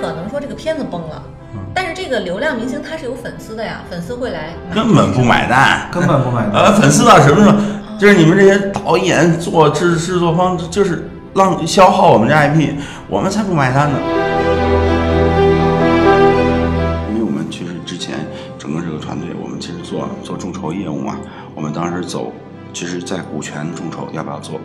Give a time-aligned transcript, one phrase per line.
[0.00, 1.22] 可能说这个片子崩了，
[1.74, 6.54] 但是这个流量明星他是有粉丝的呀，粉丝会来根本不买单， 根本不买单。
[6.54, 7.56] 呃，粉丝到什么时候？
[7.98, 12.76] 就是你们这些导演、做制制作方，就是浪消耗我们这 IP，
[13.08, 13.98] 我们才不买单呢。
[17.10, 18.16] 因为我们其实之前
[18.58, 21.18] 整个这个团队，我们其实做做众筹业务嘛，
[21.54, 22.32] 我们当时走，
[22.72, 24.58] 其实，在股权众筹要不要做，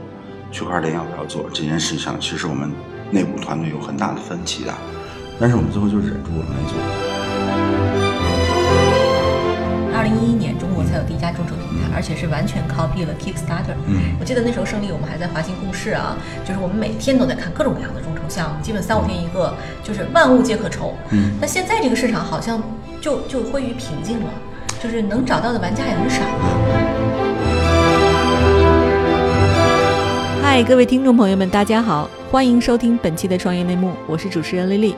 [0.50, 2.72] 区块链要不要做这件事情上，其实我们
[3.12, 4.74] 内部团队有很大的分歧的，
[5.40, 6.78] 但是我们最后就忍住了没做。
[9.94, 13.76] 二零一一年，中国才有第一家众筹平台，而且是完全 copy 了 Kickstarter。
[13.88, 19.54] 嗯我记得那时候胜利，我们还在华兴共事啊，就是我们每天都在看各种各样的众筹项目，基本三五天一个，
[19.84, 20.96] 就是万物皆可筹。
[21.12, 22.62] 嗯，那现在这个市场好像
[23.02, 24.30] 就就归于平静了，
[24.82, 26.28] 就是能找到的玩家也很少了。
[30.42, 34.96] 嗨，各位听众朋友们，大家好，欢迎收听本期的创业内幕，我是主持人丽丽。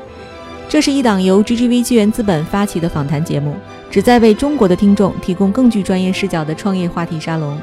[0.69, 3.55] 这是一档由 GGV 纪元资本发起的访谈节目，
[3.89, 7.57] 旨在为中国的听众提供更具专业视角的创业话题沙龙。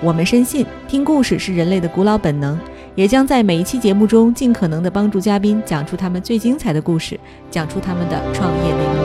[0.00, 2.58] 我们深信，听故事是人类的古老本能，
[2.96, 7.18] 也将在每一期节目中尽可能的帮助嘉宾讲出他们最精彩的故事，
[7.52, 9.04] 讲出他们的创业内幕。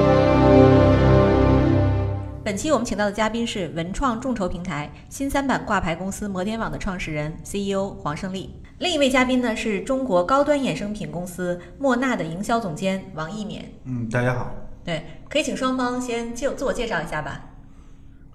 [2.44, 8.50] 本期我们请到的嘉宾是文创众筹平台新三板挂牌公司摩天网的创始人 CEO 黄胜利。
[8.80, 13.62] 另一位嘉宾呢是中国高端衍生品公司莫纳的营销总监王一勉。
[13.84, 14.56] 嗯，大家好。
[14.86, 17.44] 对，可以请双方先就自我介绍一下吧。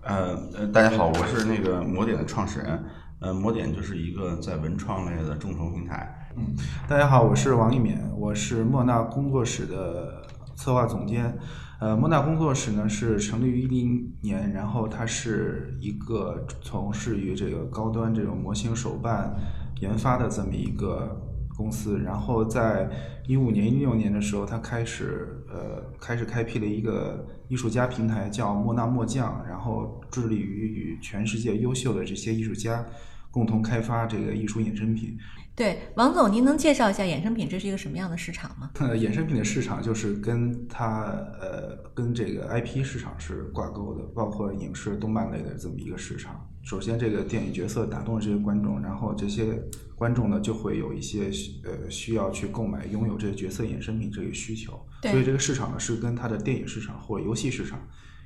[0.02, 2.84] 呃呃，大家好，我是那个摩点的创始人。
[3.20, 6.28] 呃，摩点就是一个在文创类的众筹平台。
[6.36, 6.54] 嗯，
[6.86, 11.38] 大家好，我是王一勉，我是莫纳工作室的策划总监。
[11.80, 19.34] 呃，莫纳工作室呢是成立于一零年，然后它是一个从事于这个高端这种模型手办
[19.80, 21.20] 研发的这么一个
[21.56, 21.98] 公司。
[21.98, 22.88] 然后在
[23.26, 32.84] 一五年、一六年的时候，他开始呃开始开辟了一个艺术家平台，叫莫纳莫匠，然后致力于与全世界优秀的这些艺术家
[33.30, 35.16] 共同开发这个艺术衍生品。
[35.56, 38.72] 对，王总，您能介绍一下衍生品这是一个什么样的市场吗？
[38.80, 41.04] 呃，衍生品的市场就是跟它
[41.40, 46.44] 呃跟这个 IP 市场是挂钩的，包括影视、动漫类的这么一个市场。
[46.64, 49.62] 首先，这个电影角色打动了这些观众，然后这些
[49.94, 51.30] 观众呢就会有一些
[51.62, 54.84] 呃需要去购买、拥有这个角色衍生品这个需求。
[55.00, 57.78] 对所以这个市场呢是跟它的电影市场或者游戏市场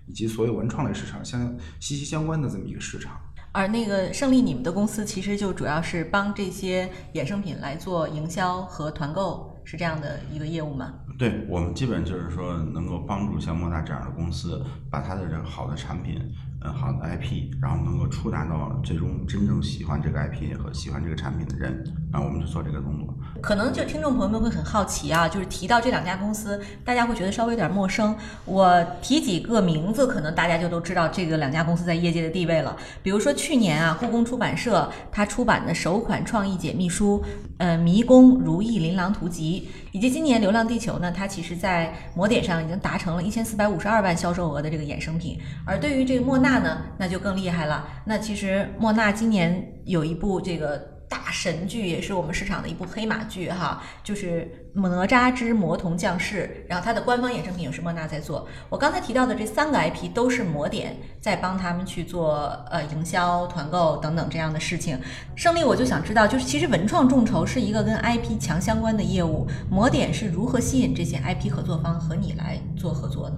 [0.07, 3.21] 以及所有文创类市场相息息相关的这么一个市场。
[3.59, 10.95] 而那个胜利，你们的公司其实就主要是帮这些衍生品来做营销和团购，是这样的一个业务吗？
[11.19, 16.23] 对我们基本就是说，能够帮助像莫大这样的公司，把它的这个好的产品，
[16.61, 23.15] 嗯，好的 IP，然后能够触达到最终真正喜欢这个 IP 和喜欢这个产品的人，然后我们就做这个动作。
[23.41, 28.13] 可能就听众朋友们会很好奇啊，就是提到这两家公司，大家会觉得稍微有点陌生。
[28.45, 32.77] 我提几个名字，可能大家就都知道这个两家公司在业界的地位了。
[33.05, 37.23] 比如说去年啊，故宫出版社它出版的首款创意解密书，
[37.59, 45.39] 呃，《迷宫如意琳琅图集》，以及今年《流浪地球》呢，它其实在魔点上已经达成了一千四百五十二万销售额的这个衍生品。
[45.65, 47.89] 而对于这个莫纳呢，那就更厉害了。
[48.05, 50.98] 那其实莫纳今年有一部这个。
[51.09, 58.47] 大神剧也是我们市场的一部黑马剧哈，就是《哪吒之魔童降世》，然后它的官方衍生品也是莫娜在做。
[58.69, 64.99] 我刚才提到的这三个 IP 都是魔点在帮他们去做呃营销、团购等等这样的事情。
[65.35, 73.37] 胜利，我就想知道，就是其实文创众筹是一个跟 IP 强相关的业务，魔点是如何吸引这些 IP 合作方和你来做合作呢？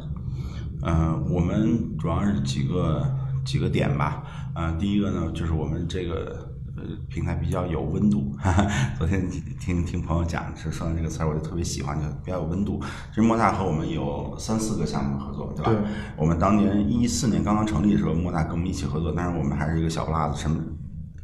[0.83, 3.07] 嗯，我们主要是几个
[3.45, 4.25] 几个点吧。
[4.57, 6.50] 嗯，第一个呢，就是我们这个。
[6.81, 8.33] 呃，平台比较有温度。
[8.39, 9.29] 哈哈，昨天
[9.61, 12.81] 听听朋友讲，是说这个词儿，我就特别喜欢，就比较有温度。
[13.11, 15.71] 其实莫大和我们有三四个项目合作，对吧？
[15.71, 15.81] 对。
[16.17, 20.59] 我们当年一四年刚刚成立的时候，莫大跟我们一起合作，但是我们还是一个小不拉子，什么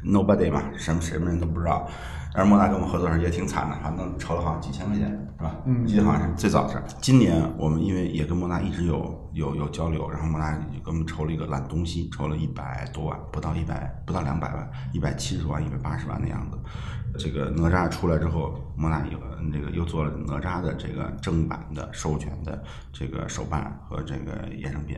[0.05, 1.89] nobody 嘛，什么什么人都不知道。
[2.37, 5.09] 但是莫纳跟我们合作时候也挺惨的，反正筹了好像几千块钱，
[5.39, 5.55] 是吧？
[5.65, 5.83] 嗯。
[5.87, 16.59] 记得好像是最早是今年，我们因为也跟莫纳一直有有有交流，然后莫纳就给我们筹了一个烂东西，筹了一百多万，不到一百，不到两百万，一百七十万、一百八十万的样子。
[17.17, 19.17] 这个哪吒出来之后，莫纳有
[19.51, 22.63] 这个又做了哪吒的这个正版的授权的
[22.93, 24.95] 这个手办和这个衍生品。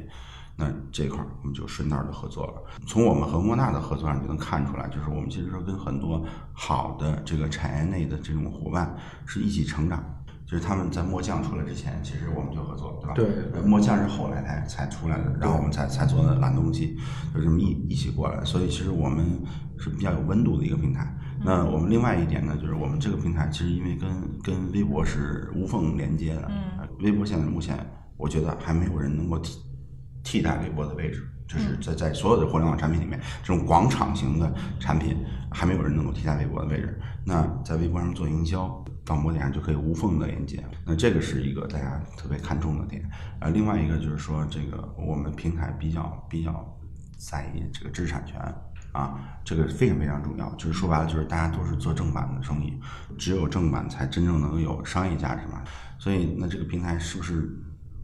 [0.59, 2.53] 那这块儿我们就顺道就合作了。
[2.85, 6.21] 从我们和莫纳的合作上就能看出来，就是我们其实说跟很多
[6.51, 8.93] 好的这个产业内的这种伙伴
[9.25, 10.03] 是一起成长。
[10.45, 13.13] 就是他们在墨酱出来之前，其实我们就合作，对吧？
[13.53, 13.61] 对。
[13.61, 16.97] 墨酱是后来才才出来的，然后我们才才做的蓝东西，
[17.31, 18.43] 就这么一一起过来。
[18.43, 19.39] 所以其实我们
[19.77, 21.15] 是比较有温度的一个平台。
[21.45, 24.09] 那我们另外一点呢，就是我们这个平台其实因为跟
[24.41, 27.77] 跟微博是无缝连接的，嗯呃微博现在目前
[28.17, 29.59] 我觉得还没有人能够替
[30.29, 35.17] 替代微博的位置，就是在在所有的互联网产品里面，这种广场型的产品
[35.49, 37.01] 还没有人能够替代微博的位置。
[37.25, 43.03] 那在微博上做营销，到某点上就可以无缝的连接，那这个是一个大家特别看重的点。
[43.39, 46.77] 呃，另外一个就是说，这个我们平台比较比较
[47.17, 48.39] 在意这个知识产权。
[48.91, 50.51] 啊，这个非常非常重要。
[50.55, 52.79] 就是说白了，就是大家都是做正版的生意，
[53.19, 55.63] 只有正版才真正能有商业价值嘛。
[55.99, 57.47] 所以，那这个平台是不是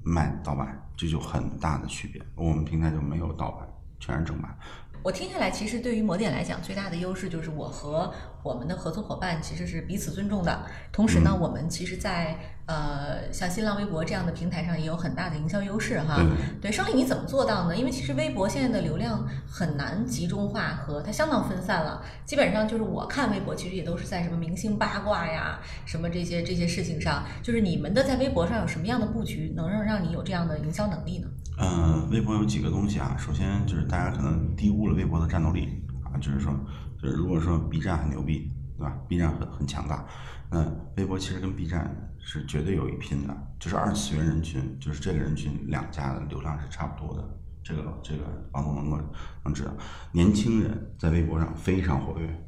[0.03, 2.21] 卖盗版，这就很大的区别。
[2.35, 3.67] 我们平台就没有盗版，
[3.99, 4.57] 全是正版。
[5.05, 8.11] 我听下来，其实对于魔点来讲，最大的优势就是我和
[8.41, 10.65] 我们的合作伙伴其实是彼此尊重的。
[10.91, 12.35] 同时呢，嗯我们其实在，
[12.65, 16.15] 呃像新浪微博这样的平台上也有很大的营销优势哈。
[16.59, 17.77] 对对，胜利你怎么做到呢？
[17.77, 27.23] 因为其实微博现在的流量很难集中化和它相当分散了，基本上就是我看微博其实也都是在什么明星八卦呀，什么这些这些事情上。
[27.43, 31.27] 就是你们的在微博上有什么样的布局，能让让你有这样的营销能力呢？
[31.57, 33.15] 嗯，微博有几个东西啊。
[33.17, 36.53] 首先就是大家可能低估了微博的战斗力啊，就是说，
[37.01, 40.05] 就是如果说 B 站很牛逼，对吧？B 站很很强大，
[40.49, 40.65] 那
[40.97, 43.35] 微博其实跟 B 站是绝对有一拼的。
[43.59, 47.23] 就是二次元人群，就是这个人群两家的流量是差不多的。
[47.63, 48.99] 这个这个王总能够
[49.43, 49.71] 能知道，
[50.11, 52.41] 年轻人在微博上非常活跃。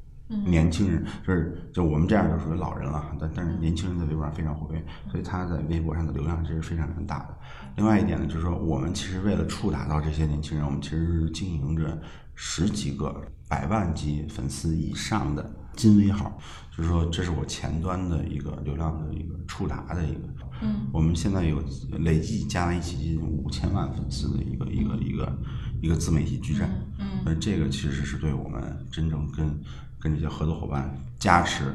[0.45, 7.37] 年轻人就是就我们这样就属于老人了，但但是年轻人在微博上非常活跃，所以他在微博上的流量其实非常非常大的。
[7.77, 12.01] 另外一点呢，就是说我们其实为了触达到这些年轻人，我们其实是经营着
[12.33, 16.37] 十几个百万级粉丝以上的金微号，
[16.75, 20.21] 就是说这是我前端的一个流量的一个触达的一个。
[20.59, 21.63] 嗯，我们现在有
[21.99, 25.39] 累计加在一起接近五千万粉丝的一个一个一个
[25.83, 26.67] 一个自媒体矩阵。
[26.97, 29.55] 嗯那，这个其实是对我们真正跟
[29.99, 31.65] 跟这些合作伙伴加持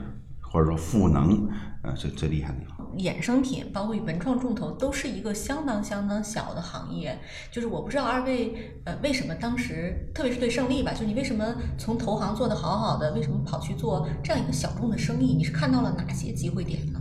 [0.53, 1.49] 或者说赋能，
[1.83, 2.77] 呃，最最厉害的地方。
[2.99, 7.19] 衍生品，包括文创众筹，都是一个相当相当小的行业。
[7.51, 8.55] 就是我不知道二位，
[8.85, 15.33] 呃，为什么当时，特别是对胜利吧，就你为什么从投行做得好好的，为什么跑去做这样一个小众的生意？
[15.33, 17.01] 你是看到了哪些机会点呢？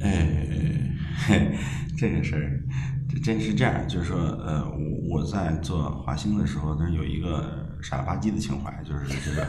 [0.00, 0.90] 哎，
[1.24, 1.56] 嘿，
[1.96, 2.60] 这个事儿，
[3.08, 9.46] 这真是这样，就是说，呃，我我在做华兴的时候，那有一个傻了吧唧的情怀，就是这个，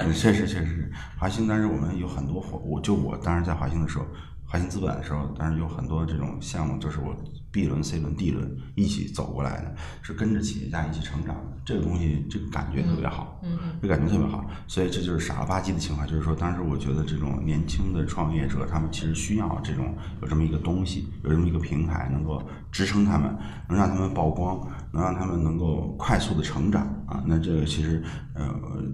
[0.00, 4.06] 嗯确实确实，华兴当时我们有很多伙，我就我当时在华兴的时候，
[4.46, 7.14] 华兴资本的时候，当时有很多这种项目，就是我
[7.52, 13.40] B 轮、C 轮、D 轮一起走过来的，是跟着企业家一起成长的，这个东西，这个感觉特别好。
[13.42, 23.34] 嗯这感觉特别好，所以这就是傻了吧唧的情怀，就是说，当时我觉得这种年轻的创业者，他们其实需要这种有这么一个东西，有这么一个平台，能够支撑他们，
[23.68, 24.60] 能让他们曝光，
[24.92, 27.24] 能让他们能够快速的成长啊。
[27.26, 28.02] 那这个其实，
[28.34, 28.46] 呃，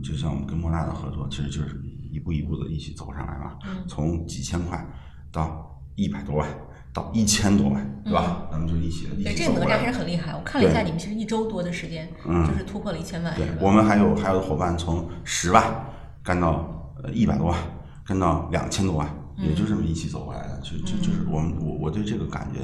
[0.02, 1.80] 就像我们跟莫大的合作，其实就是
[2.10, 3.58] 一步一步的一起走上来嘛，
[3.88, 4.86] 从几千块
[5.30, 6.48] 到一百多万。
[6.96, 8.48] 到一千多万，对吧？
[8.50, 10.34] 咱们就一起一对，起走过来这个哪吒还是很厉害。
[10.34, 13.34] 我看了一下，你们其实一周多的时间，嗯就是突破了一千万？
[13.34, 15.62] 对我们还有还有伙伴从十万
[16.24, 17.58] 干到呃一百多万，
[18.06, 19.06] 干到两千多万，
[19.36, 20.58] 也就这么一起走过来的。
[20.62, 22.60] 就就就是我们我我对这个感觉，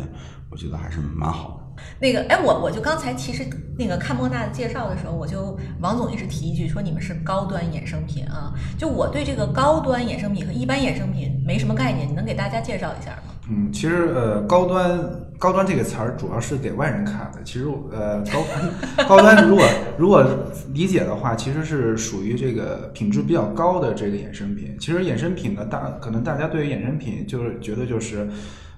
[0.50, 1.82] 我觉得还是蛮好的。
[2.00, 3.46] 那个，哎，我我就刚才其实
[3.79, 8.55] 那个看莫娜的介绍的时候，我就王总一直提一句说你们是高端衍生品啊。
[8.79, 13.31] 就我对这个高端衍生品和一般衍生品没什么概念，你能给大家介绍一下吗？
[13.50, 15.00] 嗯，其实呃，高端
[15.39, 17.43] 高端这个词儿主要是给外人看的。
[17.44, 19.65] 其实呃，高端 高端如果
[19.99, 20.25] 如果
[20.72, 24.77] 理解的话，其实是属于这个品质比较高的这个衍生品。
[24.79, 28.29] 其实衍生品呢，大可能大家对于衍生品就是觉得就是。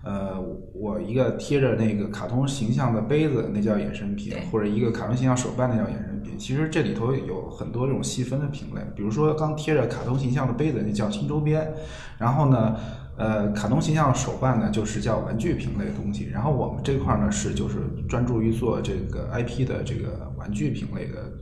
[0.07, 0.39] 呃，
[0.75, 6.37] 我一个贴着那个卡通形象的杯子，那叫衍生品；或者一个卡通形象手办，那叫衍生品。
[6.37, 11.73] 其实这里头有很多这种细分的品类，比如说刚贴着卡通形象的杯子，那叫新周边。
[12.19, 12.77] 然后呢，
[13.17, 16.25] 呃，卡通形象手办呢，就是叫玩具品类的东西。
[16.33, 17.79] 然后我们这块呢，是就是
[18.09, 21.33] 专注于做这个 IP 的这个玩具品类的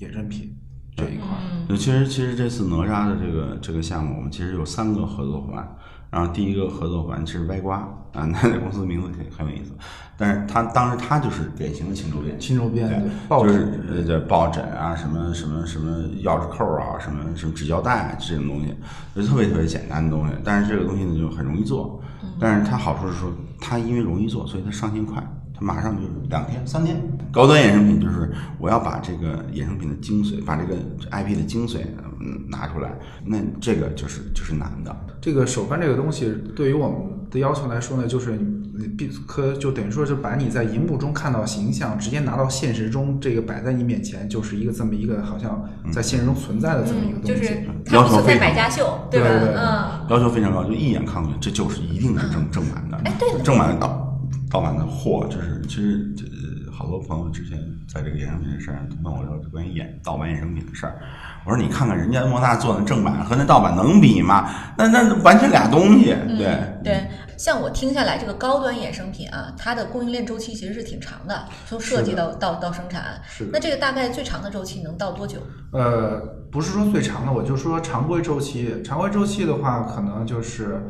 [0.00, 0.56] 衍生品
[0.96, 1.28] 这一块
[1.76, 5.76] 其实其实这次哪吒的这个这个项目，我们其实有三个合作伙伴。
[6.10, 7.76] 然后第一个合作伙伴是歪瓜
[8.12, 9.70] 啊， 那这公司名字很很有意思，
[10.16, 18.74] 但是他当时他就是典型的轻周边，轻周边抱就是枕呃对抱枕啊，什么什么什么钥匙扣啊，什么什么纸胶带啊这种东西，
[19.14, 22.02] 就特别特别简单的东西，但是这个东西呢就很容易做，
[22.40, 25.24] 但是它好处是说它因为容易做，所以它上线快，
[25.60, 26.96] 马上就是两天、三天。
[27.32, 30.74] 高端衍生品就是我要把这个衍生品的精髓，把这个
[31.12, 31.78] IP 的精髓
[32.20, 32.90] 嗯拿出来，
[33.24, 34.94] 那这个就是就是难的。
[35.20, 36.98] 这个手办这个东西，对于我们
[37.30, 45.62] 的要求来说呢，就是你必可就等于说是把你在荧幕中看到形象，直接拿到现实中，这个摆在你面前，就是一个这么一个好像
[45.92, 47.28] 在现实中存在的这么一个嗯，东西。
[47.28, 49.02] 就是要求非常百家秀，吧？
[49.10, 50.06] 对对对嗯。
[50.08, 52.96] 要求非常高，就一眼看过去，这就是一定是正正版的。
[53.04, 54.09] 哎对正版的
[54.50, 56.24] 盗盗版的货，就是其实这
[56.72, 60.98] 好多朋友之前在这个衍生品的事儿上问我说关于衍盗版衍生品的事儿，
[61.46, 64.50] 我说你看看人家莫纳做的正版和那盗版能比吗？
[64.76, 73.20] 那那完全俩东西，对嗯对，像我听下来，这个高端衍生品啊，它的供应链周期其实是挺长的，从设计到到到生产。
[73.28, 75.38] 是那这个大概最长的周期能到多久？
[75.72, 76.18] 呃，
[76.50, 78.82] 不是说最长的，我就说常规周期。
[78.82, 80.82] 常规周期的话，可能就是，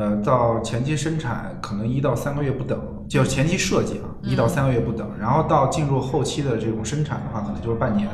[0.00, 8.08] 呃，到前期生产可能一到三个月不等，就是前期设计啊，一到三个月不等，然后到进入后期的这种生产的话，可能就是半年。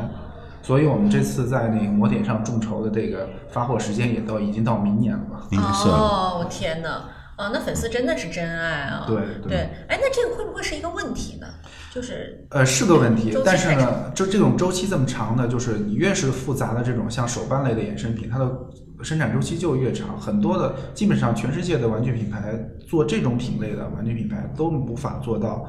[0.64, 5.46] 所以我们这次在那个模点上众筹的这个发货时间也到已经到明年了吧？
[5.48, 7.04] 明哦，我天哪！
[7.36, 9.04] 啊，那粉丝真的是真爱啊！
[9.06, 11.46] 对对对，哎，那这个会不会是一个问题呢？
[11.94, 18.50] 就是呃，是个问题，但是呢，就这种周期这么长的，就是你越是复杂的这种像手办类的衍生品，它的
[19.02, 20.20] 生产周期就越长。
[20.20, 22.54] 很多的基本上全世界的玩具品牌
[22.86, 25.68] 做这种品类的玩具品牌都无法做到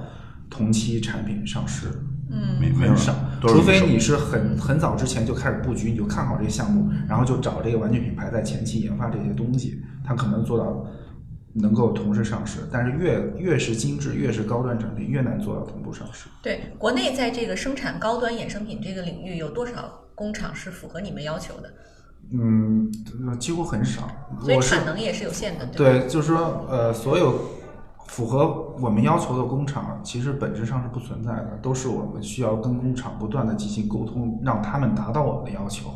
[0.50, 1.88] 同期产品上市，
[2.32, 10.86] 嗯没没有很少，都是手除非你是很很早之前就开始布局，你就看好这个项目，然后就找这个玩具品牌在前期研发这些东西，它可能做到。
[11.60, 16.30] 能够同时上市，但是越越是精致、越是高端产品，越难做到同步上市。
[16.44, 21.74] 对，国内在这个生产高端衍生品这个领域，有多少工厂是符合你们要求的？
[22.32, 22.92] 嗯，
[23.40, 24.04] 几乎很少。
[24.42, 26.00] 所以产能也是有限的，对？
[26.00, 27.34] 对，就是说，呃，所有
[28.06, 35.90] 符合我们要求的工厂，其实本质上是不存在的，都是我们需要跟工厂不断的进行沟通，让他们达到我们的要求。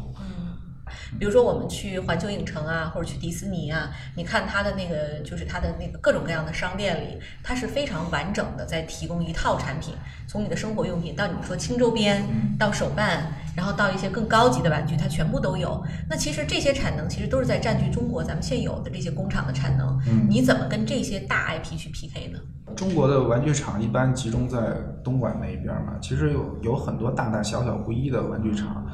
[1.20, 9.94] 比如说我们去环球影城啊，或者去迪士尼啊，你看它的那个就是它的那个各种各样的商店里，它是非常完整的在提供一套产品，
[10.28, 12.24] 从你的生活用品到你说轻周边，
[12.58, 15.84] 到手办，然后到一些更高级的玩具，它全部都有。
[16.10, 22.40] 那其实这些产能其实都是在占据中国咱们现有的这些工厂的产能，嗯你怎么跟这些大 IP 去 PK 呢？
[22.76, 24.58] 中国的玩具厂一般集中在
[25.04, 28.86] 东莞那一边嘛，其实有有很多大大小小不一的玩具厂。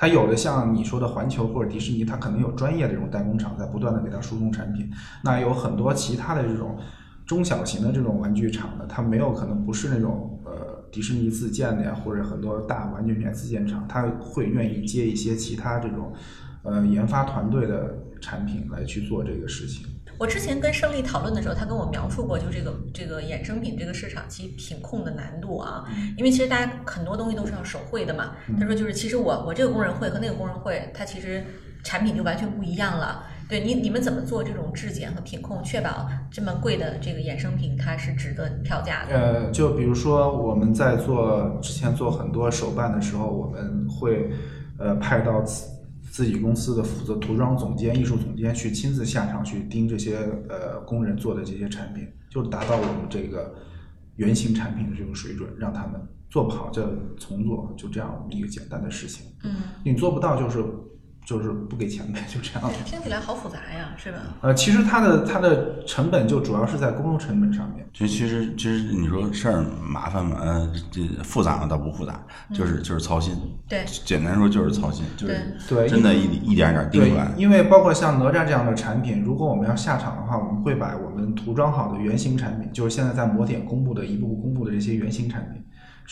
[0.00, 4.90] 它有的像你说的环球或者迪士尼，它可能有专业的这种代工厂在不断的给它输送产品。
[5.22, 6.78] 那有很多其他的这种
[7.26, 16.14] 中小型的这种玩具厂呢，它没有可能不是那种呃迪士尼自建的呀，或者很多大玩具品牌自建厂，它会愿意接一些其他这种
[16.62, 19.86] 呃研发团队的产品来去做这个事情。
[20.20, 25.86] 我之前跟胜利讨论的时候，他跟我描述过，就这个这个衍生品这个市场其品控的难度啊，
[26.18, 28.32] 因为其实大家很多东西都是要手绘的嘛。
[28.58, 31.42] 他说就是其实我我这个工人会和那个工人会，它其实
[31.82, 33.24] 产品就完全不一样了。
[33.48, 39.18] 对你你们怎么做这种质检和品控，确保这么贵的这个衍生品它是值得票价的？
[39.18, 44.30] 呃，就比如说我们在做之前做很多手办的时候，我们会
[44.78, 45.42] 呃派到
[46.10, 50.18] 自自己公司的负责涂装总监、艺术总监去亲自下场去盯这些
[50.50, 53.54] 呃工人做的这些产品，就达到我们这个
[54.16, 55.98] 原型产品的这种水准，让他们
[56.28, 56.82] 做不好就
[57.16, 59.28] 重做，就这样一个简单的事情。
[59.44, 60.62] 嗯，你做不到就是
[61.24, 62.70] 就是不给钱呗，就这样。
[62.84, 64.18] 听起来好复杂呀，是吧？
[64.40, 67.86] 呃，其实它的它的成本就主要是在公共成本上面。
[67.92, 70.38] 其实其实其实你说事儿麻烦吗？
[70.40, 71.66] 呃，这复杂吗？
[71.66, 72.20] 倒不复杂，
[72.54, 73.34] 就是就是操心。
[73.68, 77.30] 对简单说就是操心，就是对真的一一点点盯对出来，。
[77.36, 85.62] 因为包括像哪吒这样的产品，如果我们要下场的话，我们会把我们涂装好的原型产品，就是现在在模点公布的一步步公布的这些原型产品，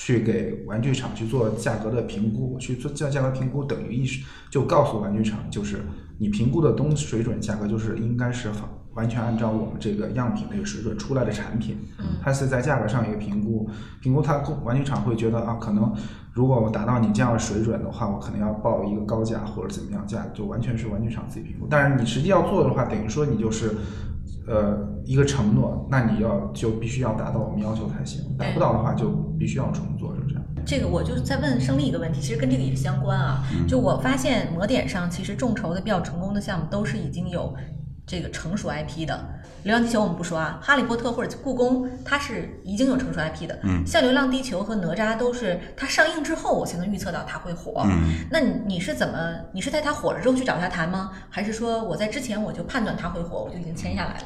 [0.00, 5.80] 去给玩具厂去做价格的评估，去做价价格评估等于意识就告诉玩具厂，就是
[6.18, 11.78] 你评估的东西水准价格就是应该是好完全按照我们这个样品这个水准出来的产品，
[12.22, 13.68] 它是在价格上一个评估，
[14.00, 15.92] 评估它玩具厂会觉得啊，可能
[16.32, 21.66] 如果我达到你这样的水准的话，我可能要报一个高价或者怎么样价，就完全是玩具厂自己评估。
[21.68, 23.74] 但是你实际要做的话，等于说你就是。
[24.48, 30.42] 呃，一个承诺，那你要就必须要达到我们要求才行，达不到的话就必须要重做，就这样。
[30.64, 33.44] 这个我就是在问胜利一个问题，其实跟这个也相关啊。
[33.66, 37.54] 就我发现模点上，其实众筹的比较成功的项目都是已经有
[38.08, 39.24] 这个成熟 IP 的。
[39.64, 43.58] 流浪地球我们不说啊，哈利波特或者故宫，它是已经有成熟 IP 的。
[43.64, 47.82] 嗯像流浪地球和哪吒都是它上映之后，我才能预测到它会火。
[47.84, 49.18] 嗯，那你你是怎么？
[49.52, 51.10] 你是在它火了之后去找它谈吗？
[51.28, 54.24] 还是说我在之前我就判断它会火，我就已经签下来了？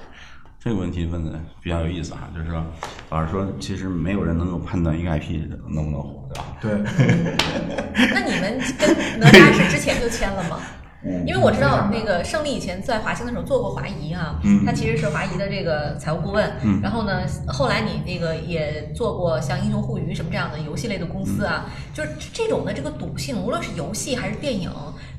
[0.60, 2.64] 这个问题问的比较有意思哈，就是说，
[3.10, 6.28] 老实说，其实没有人能够判断一个 IP 能不能火，
[6.60, 6.92] 对吧？
[6.96, 10.60] 对，那你们跟哪吒是之前就签了吗？
[11.04, 16.52] 嗯因为我知道那个胜利以前在华兴的时候做过华谊啊，嗯他其实是华谊的这个财务顾问。
[16.62, 24.70] 嗯然后呢，后来你那个也做过像英雄互娱什么这样的游戏类的公司啊，嗯就是这种的这个赌性，无论是游戏还是电影，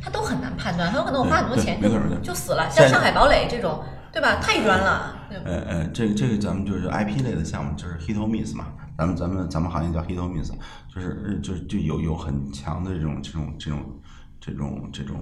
[0.01, 1.89] 它都很难判断，很有可能我花很多钱就
[2.21, 2.69] 就死了。
[2.71, 4.35] 像上海堡垒这种，对吧？
[4.41, 5.19] 太冤了。
[5.45, 10.51] 呃呃，这个这个咱们就是 IP 类的项目，就是 hit or miss 嘛，咱们咱们咱们行业叫 hit or miss，
[10.93, 13.79] 就是呃就是就有有很强的这种这种这种这种
[14.45, 15.17] 这种这种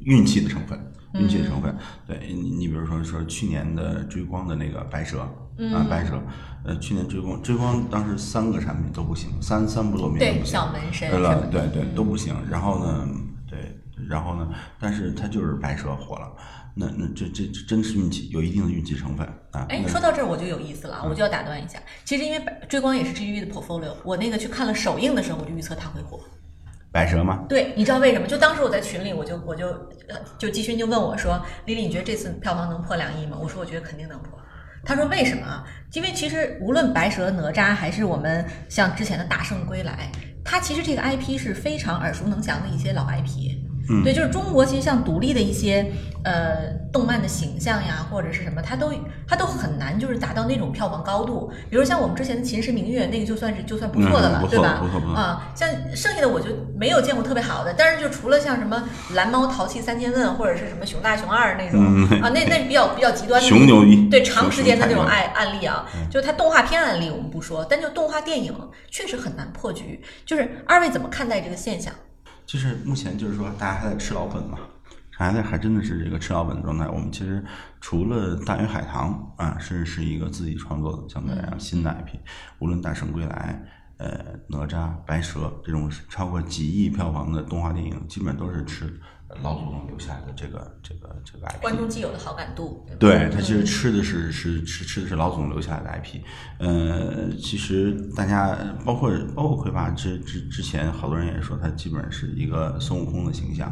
[0.00, 0.78] 运气的成分，
[1.14, 1.74] 运气的成分。
[2.06, 6.22] 对你你比如说说去年的追光的那个白蛇啊白蛇，
[6.62, 11.18] 呃去年追光追光当时三个产品都不行，三三部作品都对，不行，小门神对。
[11.18, 12.34] 了对对都不行。
[12.50, 13.08] 然后呢，
[13.48, 16.30] 对，然后呢，但是它就是白蛇火了，
[16.74, 19.64] 那那这这这真是运气，有一定的运气成分啊。
[19.70, 21.78] 哎，说到这儿我就有意思了，我就要打断一下。
[22.04, 26.20] 其实因为追光也是 GV 的 portfolio，我那个去看了首映的时候，我就预测它会火。
[26.96, 27.44] 白蛇吗？
[27.46, 28.26] 对，你知道为什么？
[28.26, 29.66] 就当时我在群里，我就我就
[30.38, 34.30] 就季勋就问我说：“丽丽，你觉得这次票房能破两亿吗？”我说：“我觉得肯定能破。”
[34.82, 35.62] 他说：“为什么啊？
[35.92, 40.10] 因为其实无论白蛇、哪吒，还是我们像之前的大圣归来，
[40.42, 43.65] 它其实这个 IP 是非常耳熟能详的一些老 IP。
[43.88, 45.92] 嗯对，就是中国其实像独立的一些
[46.24, 48.92] 呃动漫的形象呀，或者是什么，它都
[49.28, 51.50] 它都很难就是达到那种票房高度。
[51.70, 54.80] 比如像我们之前的《秦时明月》，那个就算是就算不错的了，嗯对吧？
[55.14, 58.82] 啊，像剩下的我就没有见过特别好的，但是就除了像什么
[59.14, 68.52] 蓝猫淘气三千问，或者是什么熊大熊二那种、嗯啊，那那是比较比较极端的熊牛一对长时间的那种案案例啊，就是它动画片案例我们不说，但就动画电影
[68.90, 70.02] 确实很难破局。
[70.24, 71.92] 就是二位怎么看待这个现象？
[72.46, 74.56] 就是目前就是说，大家还在吃老本嘛，
[75.10, 76.88] 还在还真的是这个吃老本的状态。
[76.88, 77.44] 我们其实
[77.80, 82.18] 除了大鱼海棠啊，是是一个自己创作的相对来讲新的 IP，
[82.60, 83.60] 无论大圣归来、
[83.98, 89.00] 呃哪吒、白蛇这种超过几亿票房的动画电影，基本都是吃
[89.42, 91.60] 老祖宗留下来的这个这个这个 IP。
[91.60, 96.20] 观众既有的好感度，对，他其实吃的是是吃吃的是老祖宗留下来的 IP。
[96.58, 103.68] 呃，其实大家包括包括魁拔之之之前，好多人也说他基本上是一个孙悟空的形象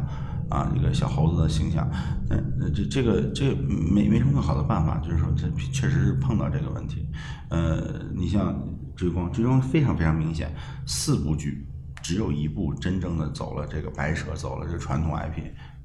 [0.49, 1.89] 啊，一个小猴子的形象。
[2.29, 7.07] 嗯，呃这这个这个没没什么更好的办法，就是说这确实是碰到这个问题。
[7.49, 8.61] 呃，你像
[8.95, 10.53] 追光，追光非常非常明显，
[10.85, 11.67] 四部剧
[12.05, 15.41] 只有一部真正的走了这个白蛇，走了这传统 IP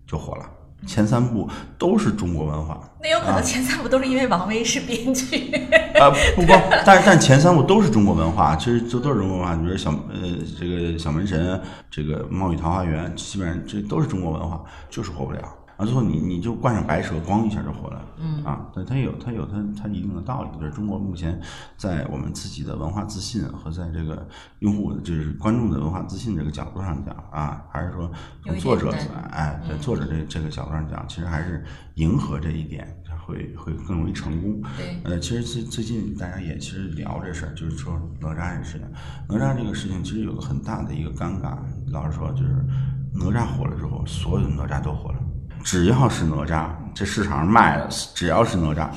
[0.06, 0.44] 就火了。
[0.86, 5.50] 前三部都是中国文化，那有可能前三部都是因为王威是编剧。
[5.98, 9.56] 啊，不光，但是但前三部都是中国文化，其实这都是中国文化。
[9.56, 11.58] 比如小呃这个小门神，
[11.90, 15.40] 这个猫与桃花源，基本上这都是中国文化，就是火不了。
[15.80, 18.04] 啊，最后你你就冠上白蛇，咣一下就火了。
[18.18, 20.50] 嗯啊，对它有它有它它一定的道理。
[20.58, 21.40] 就是中国目前
[21.78, 28.10] 在我们自己的文化自信和在这个用户就是观众的文化自信这个角度上讲啊，还是说
[28.44, 28.92] 从作者
[29.30, 31.64] 哎，在作者这这个角度上讲，其实还是
[31.94, 32.86] 迎合这一点，
[33.26, 34.60] 会会更容易成功。
[34.76, 38.86] 对呃，其实最最近大家也其实聊这事儿，就是说哪吒这事情。
[39.30, 41.56] 哪吒这个事情其实有个很大的一个尴尬，
[41.90, 42.66] 老实说，就是
[43.14, 45.18] 哪吒火了之后，所有的哪吒都火了。
[45.62, 48.88] 只要是哪吒，这市场上卖的，只要是哪吒，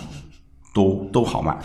[0.73, 1.57] 都都好卖。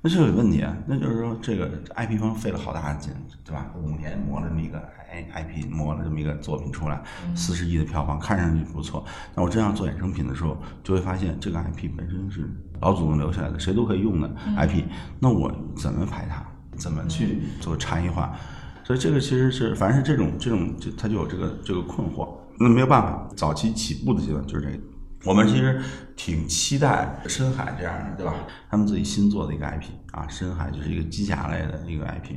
[0.00, 3.12] 那这有问题啊，那就是说这个 IP 方费了好大的劲，
[3.44, 3.66] 对吧？
[3.74, 4.78] 五年磨了这么一个
[5.10, 7.02] I IP，磨了这么一个作品出来，
[7.34, 9.04] 四十亿的票房，看上去不错。
[9.34, 12.48] 那我真要做衍生品的时候，就会发现这个 IP 本身是
[12.80, 14.84] 老祖宗留下来的，谁都可以用的 IP。
[15.18, 16.44] 那我怎么排它？
[16.76, 18.36] 怎么去做差异化？
[18.84, 22.35] 所以这个其实是，凡是这种这种，就它就有这个这个困惑。
[22.58, 24.78] 那没有办法，早期起步的阶段就是这个。
[25.24, 25.82] 我们其实
[26.14, 28.34] 挺期待深海这样的，对吧？
[28.70, 32.36] 他们自己新做的一个 IP 啊，深海就是一个机甲类的一个 IP。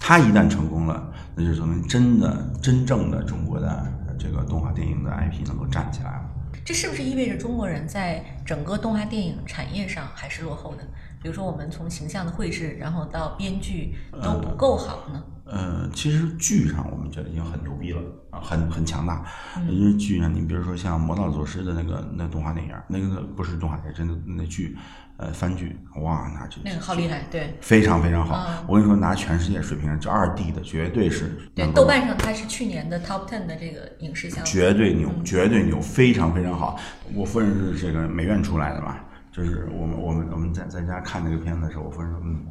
[0.00, 3.86] 它一旦成功了，那就说明真的真正的中国的
[4.18, 6.30] 这个动画电影的 IP 能够站起来了。
[6.64, 10.86] 这是不是意味着中国人在整个动画电影产业上还是落后的？
[11.22, 15.22] 比如说，我们从形象的绘制，然后到编剧都不够好呢？
[15.50, 18.00] 呃，其实剧上我们觉得已经很牛逼了
[18.30, 19.24] 啊，很很强大。
[19.68, 24.76] 因为剧上，你比如说像《魔道祖师》的那个那动画电影，那个不是动画电影，真的那剧，
[25.16, 28.36] 呃，番剧，哇，那就那个好厉害，对非常非常好。
[28.46, 31.66] 嗯我跟你说，拿全世界水平，这二 D 的绝对是对。
[31.72, 36.78] 豆瓣上它是去年的 Top Ten 的这个影视项目，绝对牛，绝对牛，非常非常好。
[37.14, 38.98] 我夫人是这个美院出来的嘛，
[39.38, 42.44] 就是我们我们我们在在家看这个片子的时候，我夫人说，嗯，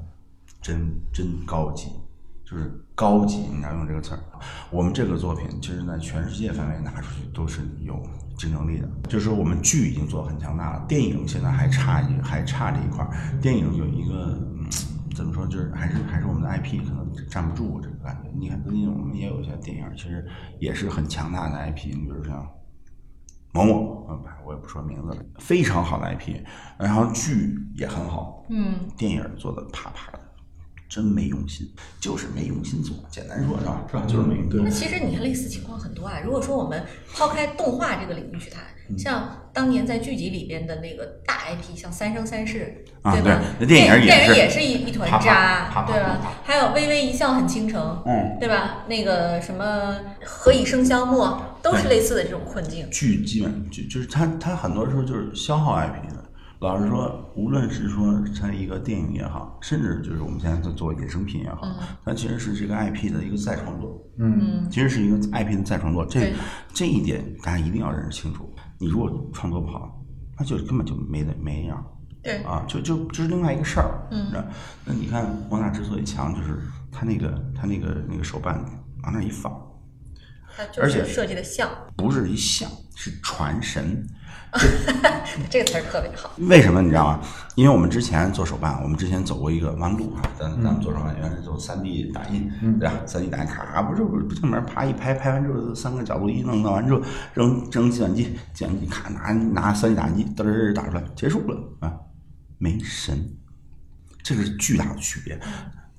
[0.61, 1.89] 真真高级，
[2.45, 4.19] 就是高级，你要用这个词儿。
[4.71, 8.01] 我们这个作品其实在全世界范围拿出去都是有
[8.37, 8.87] 竞争力的。
[9.09, 13.11] 就是说我们剧已经做得很强大了，电影现在还差一还差这一块儿。
[13.41, 14.65] 电影有一个嗯
[15.13, 18.29] 怎么说，就是还是还是我们的 IP 可能站不住这个感觉。
[18.33, 20.25] 你看最近我们也有一些电影，其实
[20.57, 22.47] 也是很强大的 IP，你比如像。
[23.57, 26.35] 某某，嗯，我也不说名字了，非常好的 IP，
[26.77, 30.19] 然后剧也很好，嗯，电影做的啪啪的，
[30.89, 31.69] 真没用心，
[31.99, 33.83] 就是没用心做，简单说是吧？
[33.89, 34.03] 是吧？
[34.07, 34.61] 就是没用心。
[34.63, 36.19] 那其实你看类似情况很多啊。
[36.23, 38.63] 如果说我们抛开动画这个领域去谈，
[38.97, 43.41] 像当年在剧集里边的那个大 IP，像《三生三世》，啊对吧？
[43.59, 46.19] 对那电影也是电影也是一一团渣对吧？
[46.43, 48.85] 还有《微微一笑很倾城》，嗯，对吧？
[48.87, 49.93] 那个什么
[50.25, 51.27] 《何以笙箫默》，
[51.61, 52.89] 都是类似的这种困境。
[52.89, 56.16] 剧基本就就是它它很多时候就是消耗 IP 的。
[56.59, 64.03] 老实说，无论是说它一个电影也好，甚至就是我们现在在做衍生品也好，嗯它其实是这个 IP 的一个再创作。
[64.17, 66.33] 嗯，其实是一个 IP 的再创作，这
[66.73, 68.51] 这一点大家一定要认识清楚。
[68.79, 70.03] 你如果创作不好，
[70.39, 71.85] 那就根本就没得没样
[72.23, 74.07] 对，啊，就就就是另外一个事儿。
[74.09, 74.43] 嗯那
[74.83, 76.59] 那你看莫娜之所以强，就是
[76.91, 78.65] 他那个他那个那个手办
[79.03, 79.53] 往那一放，
[80.81, 84.03] 而且是设计的像，不是一像，是传神。
[85.49, 86.31] 这个词儿特别好。
[86.37, 87.19] 为什么你知道吗？
[87.55, 92.93] 因为我们之前做手办，我们之前走过一个弯路啊，咱咱们做手办原来做三 D 打印，对吧？
[93.05, 97.01] 三 D 打印咔，不是不是不正面啪一拍，拍完之后三个角度一弄，弄完之后
[97.33, 101.93] 扔扔计算机，计算机咔拿拿三 D 打印机嘚儿打出来，结束了啊，
[102.57, 103.17] 没神，
[104.23, 105.39] 这是巨大的区别。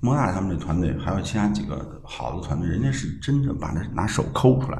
[0.01, 4.79] 莫娜他们这团队还有其他几个好的团队，人家是真正把那拿手抠出来，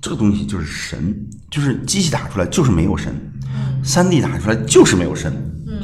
[0.00, 1.14] 这个东西就是神，
[1.50, 3.14] 就是机器打出来就是没有神，
[3.82, 5.32] 三 D 打出来就是没有神。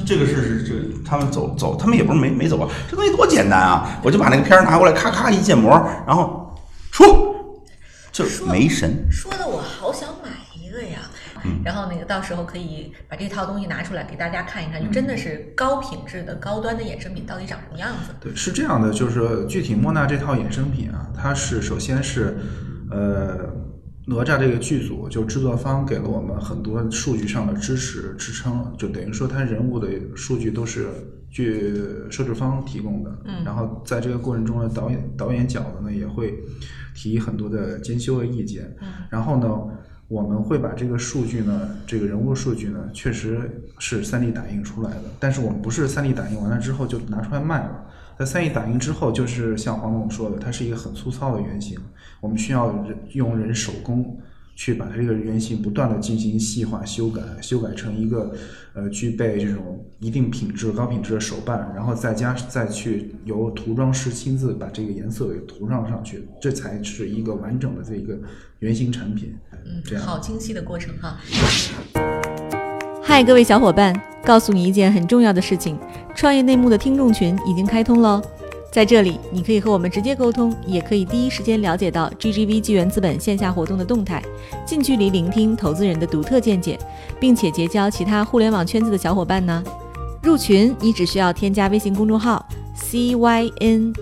[0.06, 4.00] 这个是是这个他们走走，他们也不是没没走啊，这东西多简单啊！
[4.02, 5.70] 我就把那个片儿拿过来，咔咔一建模，
[6.06, 6.54] 然后
[6.90, 7.04] 出，
[8.12, 9.06] 就是没神。
[9.10, 10.98] 说的我好想买一个呀。
[11.46, 18.14] 嗯然后那个到时候可以把这套东西拿出来给大家看一看，就真的是高品质的高端的衍生品到底长什么样子。
[18.18, 22.38] 对，是这样的，就是说具体莫娜这套衍生品啊，它是首先是，
[22.90, 23.40] 呃，
[24.06, 30.88] 哪吒这个剧组就制作方给了我们很多数据上的支持支撑，就等于说他人物的数据都是
[31.30, 31.74] 据
[32.10, 36.34] 摄制方提供的，嗯然后在这个过程中呢，导演导演角子呢也会
[36.94, 39.48] 提很多的监修的意见，嗯然后呢。
[40.06, 47.86] 我们会把这个数据呢，这个人物数据呢，确实是 3D 打印出来的，但是我们不是 3D 打印完了之后就拿出来卖了。
[48.18, 51.78] 在 3D 打印之后，就是像黄总说的，它是一个很粗糙的原型，
[52.20, 54.18] 我们需要人用人手工
[54.54, 58.32] 去把它这个原型不断的进行细化修改，修改成一个
[58.72, 68.16] 呃具备这种一定品质、高品质的手办，然后再加再去由涂装师亲自把这个颜色给涂上上去，这才是一个完整的这一个
[68.60, 69.34] 原型产品。
[69.66, 71.18] 嗯这，样好清晰的过程哈。
[73.14, 75.78] 嗨，各位小伙伴，告诉你一件很重要的事情：
[76.16, 78.20] 创业内幕的听众群已经开通喽。
[78.72, 84.20] 在这里，你可以和我们直接沟通，也可以第一时间了解到 GGV 纪元资本线下活动的动态，
[84.66, 86.76] 近距离聆听投资人的独特见解，
[87.20, 89.62] 并且结交其他互联网圈子的小伙伴呢。
[90.20, 92.44] 入群，你只需要添加微信公众号
[92.76, 93.92] CYNMXZS，